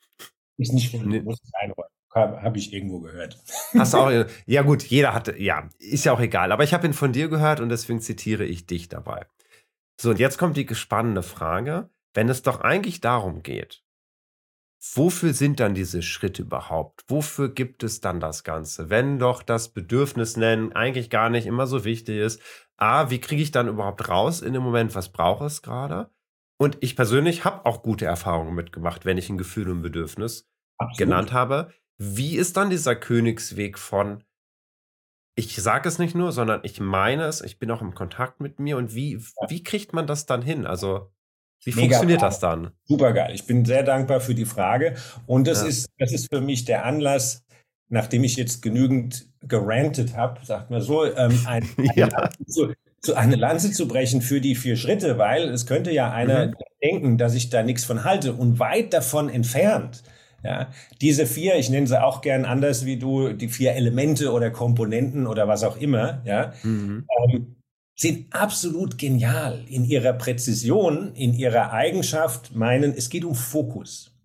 [0.57, 1.25] Ist nicht von nee.
[2.15, 3.39] habe ich irgendwo gehört.
[3.75, 4.11] Hast du auch,
[4.47, 6.53] ja gut, jeder hatte, ja, ist ja auch egal.
[6.53, 9.27] Aber ich habe ihn von dir gehört und deswegen zitiere ich dich dabei.
[10.01, 13.85] So, und jetzt kommt die spannende Frage, wenn es doch eigentlich darum geht,
[14.95, 17.05] wofür sind dann diese Schritte überhaupt?
[17.09, 18.91] Wofür gibt es dann das Ganze?
[18.91, 22.41] Wenn doch das Bedürfnis nennen eigentlich gar nicht immer so wichtig ist,
[22.79, 26.11] A, wie kriege ich dann überhaupt raus in dem Moment, was brauche es gerade?
[26.59, 30.49] Und ich persönlich habe auch gute Erfahrungen mitgemacht, wenn ich ein Gefühl und ein Bedürfnis
[30.79, 30.99] Absolut.
[30.99, 31.73] genannt habe.
[31.99, 34.25] Wie ist dann dieser Königsweg von,
[35.37, 38.59] ich sage es nicht nur, sondern ich meine es, ich bin auch im Kontakt mit
[38.61, 40.67] mir und wie, wie kriegt man das dann hin?
[40.67, 41.13] Also,
[41.65, 42.29] wie Mega funktioniert geil.
[42.29, 42.71] das dann?
[42.85, 43.35] Super geil.
[43.35, 44.97] Ich bin sehr dankbar für die Frage.
[45.27, 45.69] Und das, ja.
[45.69, 47.45] ist, das ist für mich der Anlass,
[47.89, 52.09] nachdem ich jetzt genügend gerantet habe, sagt man so, ähm, ein, ja.
[52.47, 56.49] zu, zu eine Lanze zu brechen für die vier Schritte, weil es könnte ja einer
[56.49, 56.55] mhm.
[56.83, 60.03] denken, dass ich da nichts von halte und weit davon entfernt.
[60.45, 60.69] Ja,
[61.01, 65.27] diese vier, ich nenne sie auch gern anders wie du, die vier Elemente oder Komponenten
[65.27, 67.07] oder was auch immer, ja, mhm.
[67.25, 67.57] ähm,
[67.97, 74.17] sind absolut genial in ihrer Präzision, in ihrer Eigenschaft, meinen, es geht um Fokus.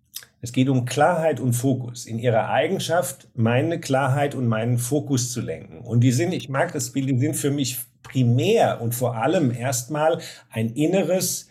[0.44, 2.04] Es geht um Klarheit und Fokus.
[2.04, 5.78] In ihrer Eigenschaft, meine Klarheit und meinen Fokus zu lenken.
[5.78, 9.50] Und die sind, ich mag das Bild, die sind für mich primär und vor allem
[9.50, 10.20] erstmal
[10.50, 11.48] ein inneres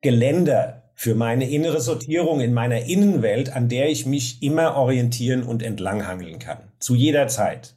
[0.00, 5.62] Geländer, für meine innere Sortierung in meiner Innenwelt, an der ich mich immer orientieren und
[5.62, 6.58] entlanghangeln kann.
[6.80, 7.76] Zu jeder Zeit.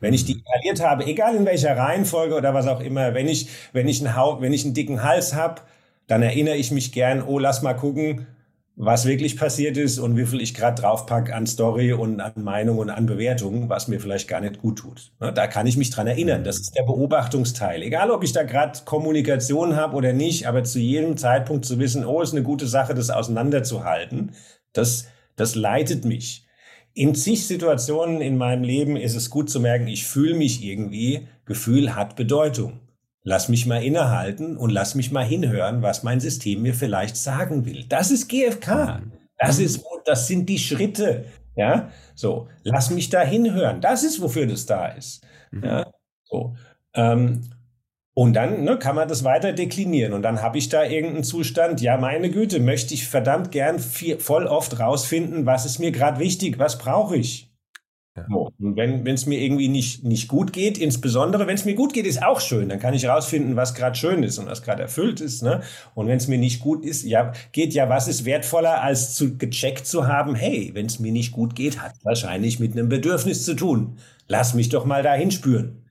[0.00, 0.42] Wenn ich die mhm.
[0.44, 4.40] inhaliert habe, egal in welcher Reihenfolge oder was auch immer, wenn ich, wenn ich einen,
[4.40, 5.62] wenn ich einen dicken Hals habe,
[6.08, 8.26] dann erinnere ich mich gern, oh, lass mal gucken,
[8.80, 12.78] was wirklich passiert ist und wie viel ich gerade draufpack an Story und an Meinung
[12.78, 15.10] und an Bewertungen, was mir vielleicht gar nicht gut tut.
[15.18, 16.44] Da kann ich mich dran erinnern.
[16.44, 17.82] Das ist der Beobachtungsteil.
[17.82, 22.06] Egal, ob ich da gerade Kommunikation habe oder nicht, aber zu jedem Zeitpunkt zu wissen,
[22.06, 24.30] oh, ist eine gute Sache, das auseinanderzuhalten,
[24.72, 26.46] das, das leitet mich.
[26.94, 31.26] In zig Situationen in meinem Leben ist es gut zu merken, ich fühle mich irgendwie,
[31.46, 32.78] Gefühl hat Bedeutung.
[33.24, 37.66] Lass mich mal innehalten und lass mich mal hinhören, was mein System mir vielleicht sagen
[37.66, 37.84] will.
[37.88, 39.02] Das ist GFK.
[39.38, 41.24] Das ist, das sind die Schritte.
[41.54, 42.48] Ja, so.
[42.62, 43.80] Lass mich da hinhören.
[43.80, 45.24] Das ist, wofür das da ist.
[45.50, 45.64] Mhm.
[45.64, 45.92] Ja,
[46.24, 46.56] so.
[46.94, 47.50] Ähm,
[48.14, 50.12] und dann ne, kann man das weiter deklinieren.
[50.12, 54.18] Und dann habe ich da irgendeinen Zustand, ja, meine Güte, möchte ich verdammt gern viel,
[54.18, 57.47] voll oft rausfinden, was ist mir gerade wichtig, was brauche ich.
[58.28, 58.52] So.
[58.58, 62.06] Und wenn es mir irgendwie nicht, nicht gut geht, insbesondere wenn es mir gut geht,
[62.06, 62.68] ist auch schön.
[62.68, 65.42] Dann kann ich rausfinden, was gerade schön ist und was gerade erfüllt ist.
[65.42, 65.62] Ne?
[65.94, 69.36] Und wenn es mir nicht gut ist, ja, geht ja, was ist wertvoller, als zu
[69.36, 73.44] gecheckt zu haben, hey, wenn es mir nicht gut geht, hat wahrscheinlich mit einem Bedürfnis
[73.44, 73.96] zu tun.
[74.26, 75.82] Lass mich doch mal dahin spüren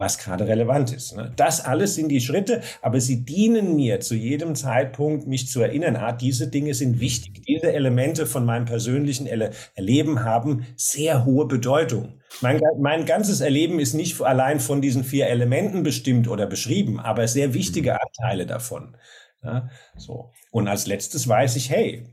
[0.00, 1.14] was gerade relevant ist.
[1.14, 1.30] Ne?
[1.36, 5.94] Das alles sind die Schritte, aber sie dienen mir zu jedem Zeitpunkt, mich zu erinnern,
[5.94, 7.42] ah, diese Dinge sind wichtig.
[7.46, 9.28] Diese Elemente von meinem persönlichen
[9.74, 12.14] Erleben haben sehr hohe Bedeutung.
[12.40, 17.28] Mein, mein ganzes Erleben ist nicht allein von diesen vier Elementen bestimmt oder beschrieben, aber
[17.28, 18.96] sehr wichtige Anteile davon.
[19.42, 20.32] Ja, so.
[20.50, 22.06] Und als letztes weiß ich, hey,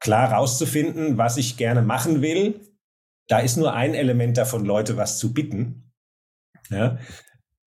[0.00, 2.60] klar rauszufinden, was ich gerne machen will,
[3.28, 5.85] da ist nur ein Element davon, Leute was zu bitten.
[6.70, 6.98] Ja?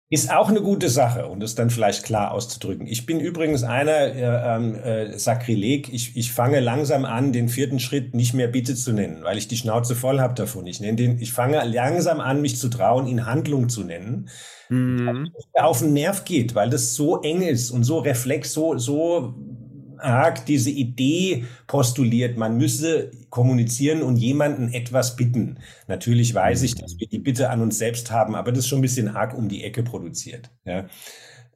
[0.09, 2.87] Ist auch eine gute Sache und das dann vielleicht klar auszudrücken.
[2.87, 8.15] Ich bin übrigens einer, äh, äh, Sakrileg, ich, ich fange langsam an, den vierten Schritt
[8.15, 10.65] nicht mehr Bitte zu nennen, weil ich die Schnauze voll habe davon.
[10.65, 14.29] Ich, nenne den, ich fange langsam an, mich zu trauen, ihn Handlung zu nennen.
[14.69, 15.33] Mhm.
[15.53, 19.35] Auf den Nerv geht, weil das so eng ist und so reflex, so, so
[19.99, 25.59] arg diese Idee postuliert, man müsse kommunizieren und jemanden etwas bitten.
[25.87, 28.79] Natürlich weiß ich, dass wir die Bitte an uns selbst haben, aber das ist schon
[28.79, 30.49] ein bisschen arg um die Ecke produziert.
[30.65, 30.87] Ja.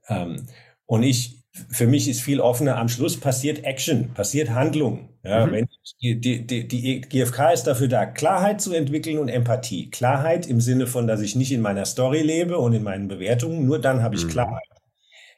[0.07, 0.47] Ähm,
[0.85, 5.09] und ich, für mich ist viel offener, am Schluss passiert Action, passiert Handlung.
[5.23, 5.51] Ja, mhm.
[5.51, 5.67] wenn
[6.01, 9.91] die, die, die, GfK ist dafür da, Klarheit zu entwickeln und Empathie.
[9.91, 13.65] Klarheit im Sinne von, dass ich nicht in meiner Story lebe und in meinen Bewertungen,
[13.65, 14.29] nur dann habe ich mhm.
[14.29, 14.63] Klarheit.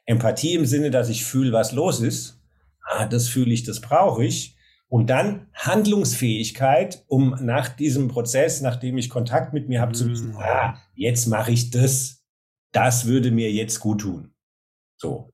[0.06, 2.43] Empathie im Sinne, dass ich fühle, was los ist
[2.84, 4.56] ah, das fühle ich, das brauche ich.
[4.88, 9.94] Und dann Handlungsfähigkeit, um nach diesem Prozess, nachdem ich Kontakt mit mir habe, mm.
[9.94, 10.38] zu wissen, mm.
[10.38, 12.22] ah, jetzt mache ich das.
[12.72, 14.34] Das würde mir jetzt gut tun.
[14.96, 15.30] So.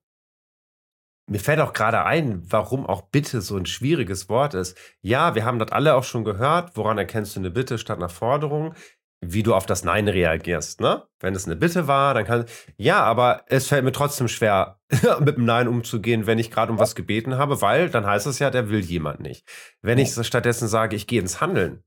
[1.26, 4.76] Mir fällt auch gerade ein, warum auch Bitte so ein schwieriges Wort ist.
[5.00, 6.76] Ja, wir haben das alle auch schon gehört.
[6.76, 8.74] Woran erkennst du eine Bitte statt einer Forderung?
[9.20, 11.04] Wie du auf das Nein reagierst, ne?
[11.18, 12.46] Wenn es eine Bitte war, dann kann
[12.76, 14.80] ja, aber es fällt mir trotzdem schwer,
[15.20, 18.38] mit dem Nein umzugehen, wenn ich gerade um was gebeten habe, weil dann heißt es
[18.38, 19.46] ja, der will jemand nicht.
[19.82, 21.82] Wenn ich stattdessen sage, ich gehe ins Handeln.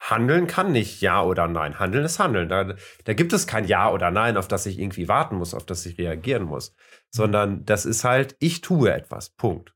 [0.00, 1.78] Handeln kann nicht Ja oder Nein.
[1.78, 2.48] Handeln ist Handeln.
[2.48, 2.74] Da,
[3.04, 5.84] da gibt es kein Ja oder Nein, auf das ich irgendwie warten muss, auf das
[5.86, 6.74] ich reagieren muss.
[7.10, 9.30] Sondern das ist halt, ich tue etwas.
[9.30, 9.74] Punkt.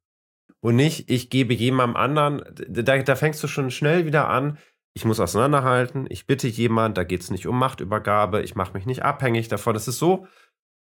[0.60, 4.58] Und nicht, ich gebe jemandem anderen, da, da fängst du schon schnell wieder an,
[4.94, 8.86] ich muss auseinanderhalten, ich bitte jemand, da geht es nicht um Machtübergabe, ich mache mich
[8.86, 9.74] nicht abhängig davon.
[9.74, 10.26] Es ist so,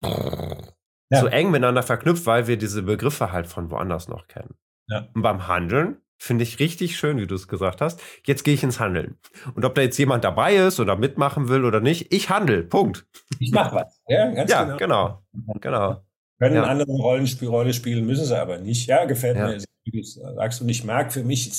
[0.03, 1.19] ja.
[1.19, 4.55] so eng miteinander verknüpft, weil wir diese Begriffe halt von woanders noch kennen.
[4.87, 5.07] Ja.
[5.13, 8.01] Und beim Handeln finde ich richtig schön, wie du es gesagt hast.
[8.25, 9.17] Jetzt gehe ich ins Handeln.
[9.53, 12.63] Und ob da jetzt jemand dabei ist oder mitmachen will oder nicht, ich handle.
[12.63, 13.05] Punkt.
[13.39, 14.01] Ich mache was.
[14.07, 15.23] Ja, ganz ja, genau.
[15.33, 15.59] genau.
[15.59, 16.03] genau.
[16.39, 16.63] Können ja.
[16.63, 18.87] andere Rollenspiel, Rolle spielen, müssen sie aber nicht.
[18.87, 19.47] Ja, gefällt ja.
[19.47, 19.57] mir.
[19.85, 21.51] Du sagst und ich mag für mich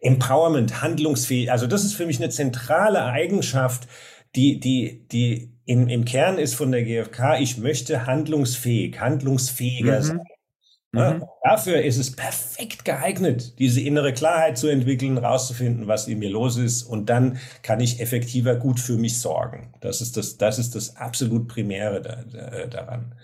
[0.00, 1.50] Empowerment, handlungsfähig.
[1.50, 3.88] Also das ist für mich eine zentrale Eigenschaft,
[4.36, 7.40] die, die, die in, im Kern ist von der GfK.
[7.40, 10.02] Ich möchte handlungsfähig, handlungsfähiger mhm.
[10.02, 10.20] sein.
[10.94, 11.24] Ja, mhm.
[11.44, 16.56] Dafür ist es perfekt geeignet, diese innere Klarheit zu entwickeln, rauszufinden, was in mir los
[16.56, 16.82] ist.
[16.82, 19.74] Und dann kann ich effektiver gut für mich sorgen.
[19.80, 23.14] Das ist das, das, ist das absolut Primäre da, da, daran.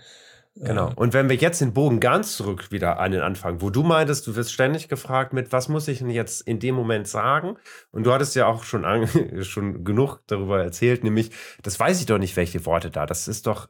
[0.57, 0.93] Genau.
[0.95, 4.25] Und wenn wir jetzt den Bogen ganz zurück wieder an den Anfang, wo du meintest,
[4.25, 7.57] du wirst ständig gefragt mit, was muss ich denn jetzt in dem Moment sagen?
[7.91, 9.07] Und du hattest ja auch schon, an,
[9.43, 11.31] schon genug darüber erzählt, nämlich,
[11.61, 13.05] das weiß ich doch nicht, welche Worte da.
[13.05, 13.67] Das ist doch,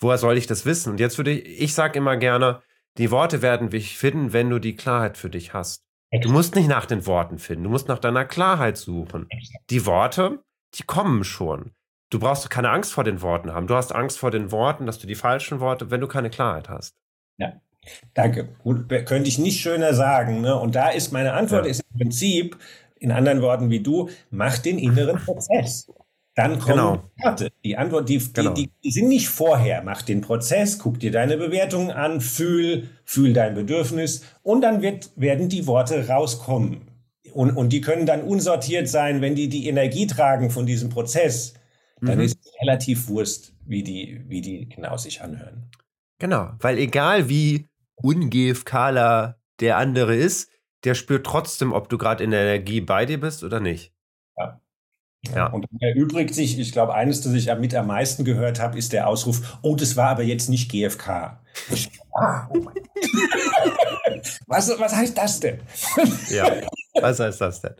[0.00, 0.92] woher soll ich das wissen?
[0.92, 2.62] Und jetzt würde ich, ich sage immer gerne,
[2.96, 5.84] die Worte werden dich finden, wenn du die Klarheit für dich hast.
[6.22, 9.28] Du musst nicht nach den Worten finden, du musst nach deiner Klarheit suchen.
[9.68, 10.42] Die Worte,
[10.74, 11.72] die kommen schon
[12.10, 13.66] du brauchst keine Angst vor den Worten haben.
[13.66, 16.68] Du hast Angst vor den Worten, dass du die falschen Worte, wenn du keine Klarheit
[16.68, 16.94] hast.
[17.38, 17.60] Ja.
[18.14, 18.48] Danke.
[18.62, 20.40] Gut, könnte ich nicht schöner sagen.
[20.40, 20.58] Ne?
[20.58, 21.70] Und da ist meine Antwort ja.
[21.70, 22.58] ist im Prinzip,
[22.98, 25.90] in anderen Worten wie du, mach den inneren Prozess.
[26.34, 26.96] Dann kommt genau.
[27.16, 27.52] die Karte.
[27.64, 28.52] Die Antwort, die, genau.
[28.52, 29.82] die, die, sind nicht vorher.
[29.82, 35.10] Mach den Prozess, guck dir deine Bewertungen an, fühl, fühl dein Bedürfnis und dann wird,
[35.16, 36.82] werden die Worte rauskommen.
[37.32, 41.54] Und, und die können dann unsortiert sein, wenn die die Energie tragen von diesem Prozess.
[42.00, 42.24] Dann mhm.
[42.24, 45.70] ist es relativ Wurst, wie die, wie die genau sich anhören.
[46.18, 50.50] Genau, weil egal wie ungefkaler der andere ist,
[50.84, 53.92] der spürt trotzdem, ob du gerade in der Energie bei dir bist oder nicht.
[54.36, 54.60] Ja.
[55.34, 55.46] Ja.
[55.48, 59.08] Und erübrigt sich, ich glaube, eines, das ich mit am meisten gehört habe, ist der
[59.08, 61.08] Ausruf, oh, das war aber jetzt nicht GFK.
[62.14, 62.60] ah, oh
[64.46, 65.60] was, was heißt das denn?
[66.30, 66.62] ja,
[67.00, 67.74] was heißt das denn?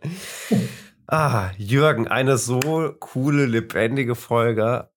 [1.11, 4.89] Ah, Jürgen, eine so coole, lebendige Folge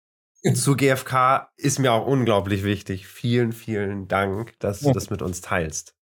[0.53, 3.07] zu GFK ist mir auch unglaublich wichtig.
[3.07, 5.95] Vielen, vielen Dank, dass du das mit uns teilst.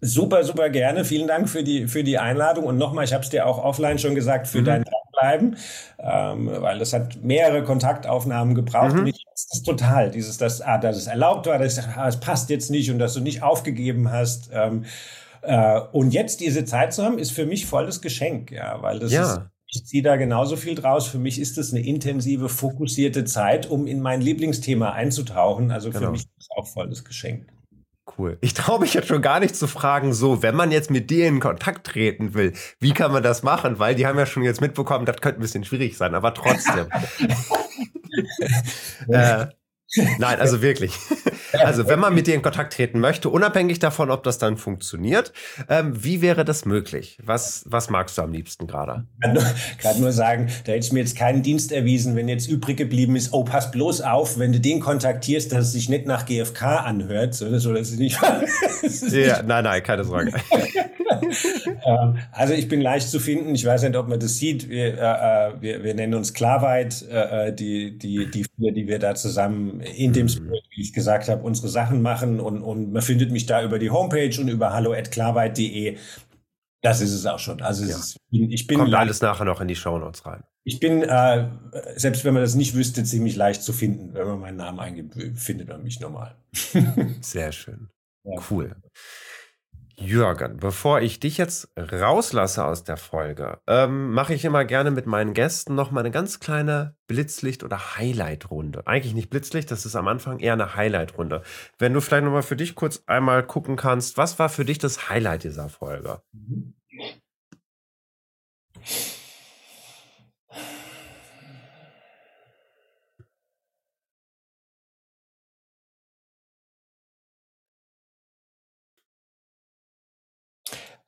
[0.00, 1.04] Super, super gerne.
[1.04, 2.64] Vielen Dank für die, für die Einladung.
[2.64, 4.64] Und nochmal, ich habe es dir auch offline schon gesagt, für mhm.
[4.64, 5.56] dein Bleiben,
[5.98, 8.94] ähm, weil das hat mehrere Kontaktaufnahmen gebraucht.
[8.94, 9.00] Mhm.
[9.00, 12.48] Und ich das total, dieses, dass, ah, dass es erlaubt war, dass ah, es passt
[12.48, 14.48] jetzt nicht und dass du nicht aufgegeben hast.
[14.54, 14.86] Ähm,
[15.42, 19.12] äh, und jetzt diese Zeit zu haben, ist für mich volles Geschenk, ja, weil das
[19.12, 19.22] ja.
[19.22, 19.40] ist
[19.74, 21.06] ich ziehe da genauso viel draus.
[21.06, 25.70] Für mich ist es eine intensive, fokussierte Zeit, um in mein Lieblingsthema einzutauchen.
[25.70, 26.10] Also für genau.
[26.10, 27.46] mich ist es auch volles Geschenk.
[28.18, 28.36] Cool.
[28.42, 31.26] Ich traue mich jetzt schon gar nicht zu fragen, so, wenn man jetzt mit dir
[31.26, 33.78] in Kontakt treten will, wie kann man das machen?
[33.78, 36.88] Weil die haben ja schon jetzt mitbekommen, das könnte ein bisschen schwierig sein, aber trotzdem.
[39.08, 39.46] äh,
[40.18, 40.98] Nein, also wirklich.
[41.60, 45.32] Also wenn man mit dir in Kontakt treten möchte, unabhängig davon, ob das dann funktioniert,
[45.68, 47.18] ähm, wie wäre das möglich?
[47.22, 49.06] Was, was magst du am liebsten gerade?
[49.78, 53.16] Gerade nur sagen, da hätte ich mir jetzt keinen Dienst erwiesen, wenn jetzt übrig geblieben
[53.16, 56.62] ist, oh, pass bloß auf, wenn du den kontaktierst, dass es sich nicht nach GFK
[56.62, 57.34] anhört.
[57.34, 58.18] So, das ist nicht,
[58.82, 59.46] das ist ja, nicht.
[59.46, 60.32] nein, nein, keine Sorge.
[61.84, 63.54] Ähm, also ich bin leicht zu finden.
[63.54, 64.68] Ich weiß nicht, ob man das sieht.
[64.68, 68.86] Wir, äh, äh wir, wir nennen uns Klarweit, äh, äh, die, die, die vier, die
[68.86, 70.28] wir da zusammen in dem mhm.
[70.28, 72.40] Spirit, wie ich gesagt habe, unsere Sachen machen.
[72.40, 75.98] Und, und man findet mich da über die Homepage und über hallo.klarweit.de.
[76.82, 77.62] Das ist es auch schon.
[77.62, 77.96] Also ja.
[77.96, 80.42] ist, ich bin Kommt alles nachher noch in die Shownotes rein.
[80.64, 81.48] Ich bin, äh,
[81.96, 84.14] selbst wenn man das nicht wüsste, ziemlich leicht zu finden.
[84.14, 86.36] Wenn man meinen Namen eingibt, findet man mich normal.
[87.20, 87.88] Sehr schön.
[88.24, 88.40] Ja.
[88.50, 88.74] Cool.
[90.02, 95.06] Jürgen, bevor ich dich jetzt rauslasse aus der Folge, ähm, mache ich immer gerne mit
[95.06, 98.86] meinen Gästen noch mal eine ganz kleine Blitzlicht- oder Highlight-Runde.
[98.86, 101.42] Eigentlich nicht Blitzlicht, das ist am Anfang eher eine Highlight-Runde.
[101.78, 104.78] Wenn du vielleicht noch mal für dich kurz einmal gucken kannst, was war für dich
[104.78, 106.20] das Highlight dieser Folge?
[106.32, 106.74] Mhm.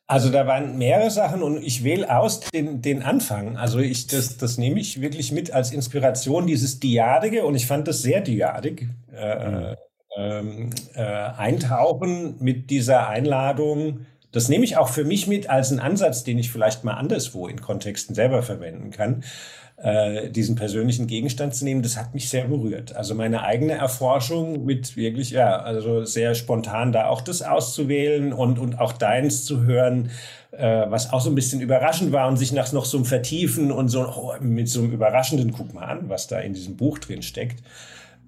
[0.07, 3.57] Also da waren mehrere Sachen und ich wähle aus den, den Anfang.
[3.57, 7.89] Also ich, das, das nehme ich wirklich mit als Inspiration, dieses Diadige und ich fand
[7.89, 8.89] das sehr diadig.
[9.13, 9.75] Äh,
[10.17, 10.41] äh,
[10.95, 14.07] äh, eintauchen mit dieser Einladung.
[14.31, 17.49] Das nehme ich auch für mich mit als einen Ansatz, den ich vielleicht mal anderswo
[17.49, 19.25] in Kontexten selber verwenden kann
[19.77, 22.95] äh, diesen persönlichen Gegenstand zu nehmen, das hat mich sehr berührt.
[22.95, 28.59] Also meine eigene Erforschung mit wirklich, ja, also sehr spontan da auch das auszuwählen und,
[28.59, 30.11] und auch deins zu hören,
[30.53, 33.73] äh, was auch so ein bisschen überraschend war und sich nach noch so einem Vertiefen
[33.73, 36.99] und so oh, mit so einem überraschenden, guck mal an, was da in diesem Buch
[36.99, 37.63] drin steckt.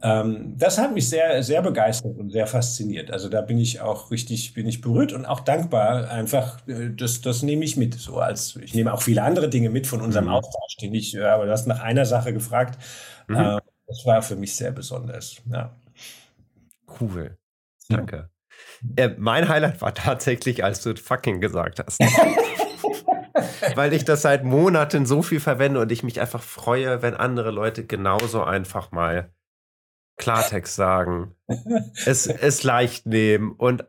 [0.03, 3.11] Ähm, das hat mich sehr, sehr begeistert und sehr fasziniert.
[3.11, 6.11] Also da bin ich auch richtig, bin ich berührt und auch dankbar.
[6.11, 7.95] Einfach, äh, das, das nehme ich mit.
[7.95, 10.33] So als, ich nehme auch viele andere Dinge mit von unserem mhm.
[10.33, 12.79] Austausch, den ich, aber du hast nach einer Sache gefragt.
[13.29, 13.37] Mhm.
[13.37, 15.37] Äh, das war für mich sehr besonders.
[15.51, 15.75] Ja.
[17.01, 17.37] Cool.
[17.89, 18.31] Danke.
[18.97, 22.01] Äh, mein Highlight war tatsächlich, als du fucking gesagt hast.
[23.75, 27.51] Weil ich das seit Monaten so viel verwende und ich mich einfach freue, wenn andere
[27.51, 29.31] Leute genauso einfach mal
[30.17, 31.35] Klartext sagen,
[32.07, 33.85] es, es leicht nehmen und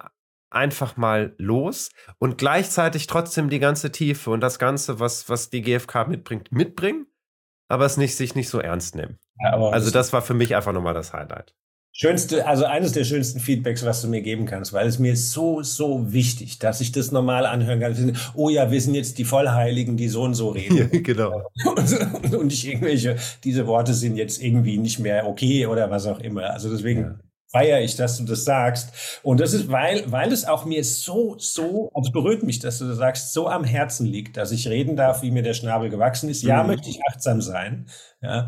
[0.49, 5.61] einfach mal los und gleichzeitig trotzdem die ganze Tiefe und das Ganze, was, was die
[5.61, 7.07] GfK mitbringt, mitbringen,
[7.67, 9.19] aber es nicht, sich nicht so ernst nehmen.
[9.39, 11.53] Ja, also das war für mich einfach nochmal das Highlight.
[12.00, 15.32] Schönste, also eines der schönsten Feedbacks, was du mir geben kannst, weil es mir ist
[15.32, 18.16] so, so wichtig, dass ich das normal anhören kann.
[18.36, 20.78] Oh ja, wir sind jetzt die Vollheiligen, die so und so reden.
[20.78, 21.50] Ja, genau.
[21.66, 26.20] Und, und nicht irgendwelche, diese Worte sind jetzt irgendwie nicht mehr okay oder was auch
[26.20, 26.52] immer.
[26.52, 27.16] Also deswegen ja.
[27.52, 29.20] feiere ich, dass du das sagst.
[29.24, 32.86] Und das ist, weil, weil es auch mir so, so, also berührt mich, dass du
[32.86, 36.30] das sagst, so am Herzen liegt, dass ich reden darf, wie mir der Schnabel gewachsen
[36.30, 36.43] ist.
[36.43, 36.70] Ja, mhm.
[36.70, 37.88] möchte ich achtsam sein.
[38.22, 38.48] Ja.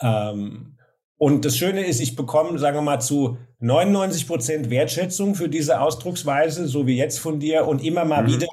[0.00, 0.77] Ähm,
[1.18, 5.80] Und das Schöne ist, ich bekomme, sagen wir mal, zu 99 Prozent Wertschätzung für diese
[5.80, 7.66] Ausdrucksweise, so wie jetzt von dir.
[7.66, 8.34] Und immer mal mhm.
[8.34, 8.46] wieder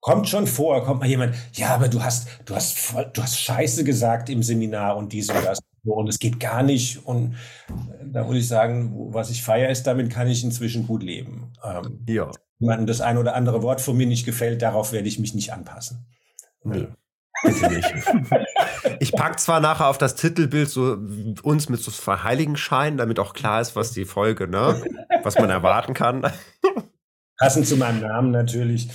[0.00, 3.40] kommt schon vor, kommt mal jemand, ja, aber du hast, du hast voll, du hast
[3.40, 5.58] Scheiße gesagt im Seminar und dies und das.
[5.84, 7.04] Und es geht gar nicht.
[7.04, 7.34] Und
[8.04, 11.52] da muss ich sagen, was ich feiere, ist, damit kann ich inzwischen gut leben.
[11.64, 12.30] Ähm, ja.
[12.60, 15.52] Wenn das ein oder andere Wort von mir nicht gefällt, darauf werde ich mich nicht
[15.52, 16.06] anpassen.
[16.62, 16.86] Nee.
[17.42, 17.92] Bitte nicht.
[19.00, 20.98] Ich packe zwar nachher auf das Titelbild so
[21.42, 24.82] uns mit so Verheiligenschein, damit auch klar ist, was die Folge, ne,
[25.22, 26.30] was man erwarten kann.
[27.38, 28.88] Passend zu meinem Namen natürlich.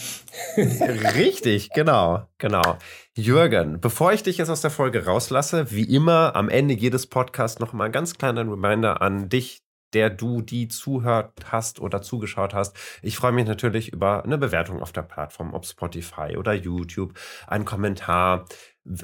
[0.58, 2.78] Richtig, genau, genau.
[3.16, 7.60] Jürgen, bevor ich dich jetzt aus der Folge rauslasse, wie immer am Ende jedes Podcasts
[7.60, 9.62] noch mal ein ganz kleiner Reminder an dich,
[9.94, 12.76] der du die zuhört hast oder zugeschaut hast.
[13.02, 17.14] Ich freue mich natürlich über eine Bewertung auf der Plattform, ob Spotify oder YouTube,
[17.48, 18.46] einen Kommentar.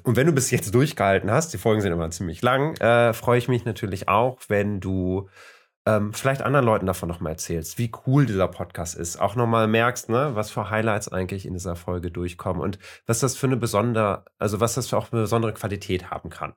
[0.03, 3.37] Und wenn du bis jetzt durchgehalten hast, die Folgen sind immer ziemlich lang, äh, freue
[3.37, 5.29] ich mich natürlich auch, wenn du
[5.87, 9.17] ähm, vielleicht anderen Leuten davon nochmal erzählst, wie cool dieser Podcast ist.
[9.21, 13.37] Auch nochmal merkst, ne, was für Highlights eigentlich in dieser Folge durchkommen und was das
[13.37, 16.53] für eine besondere, also was das für auch eine besondere Qualität haben kann.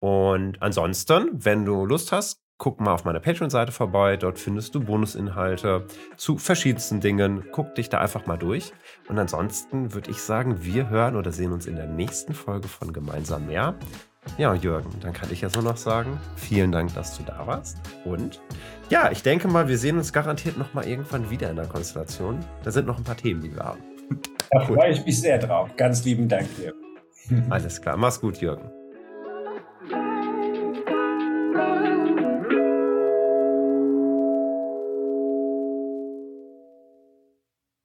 [0.00, 4.16] Und ansonsten, wenn du Lust hast, guck mal auf meiner Patreon-Seite vorbei.
[4.16, 5.86] Dort findest du Bonusinhalte
[6.16, 7.44] zu verschiedensten Dingen.
[7.52, 8.72] Guck dich da einfach mal durch.
[9.08, 12.92] Und ansonsten würde ich sagen, wir hören oder sehen uns in der nächsten Folge von
[12.92, 13.74] Gemeinsam mehr.
[14.36, 17.78] Ja, Jürgen, dann kann ich jetzt nur noch sagen, vielen Dank, dass du da warst.
[18.04, 18.42] Und
[18.90, 22.40] ja, ich denke mal, wir sehen uns garantiert noch mal irgendwann wieder in der Konstellation.
[22.64, 23.80] Da sind noch ein paar Themen, die wir haben.
[24.50, 25.70] Da freue ich mich sehr drauf.
[25.76, 26.74] Ganz lieben Dank dir.
[27.50, 28.70] Alles klar, mach's gut, Jürgen.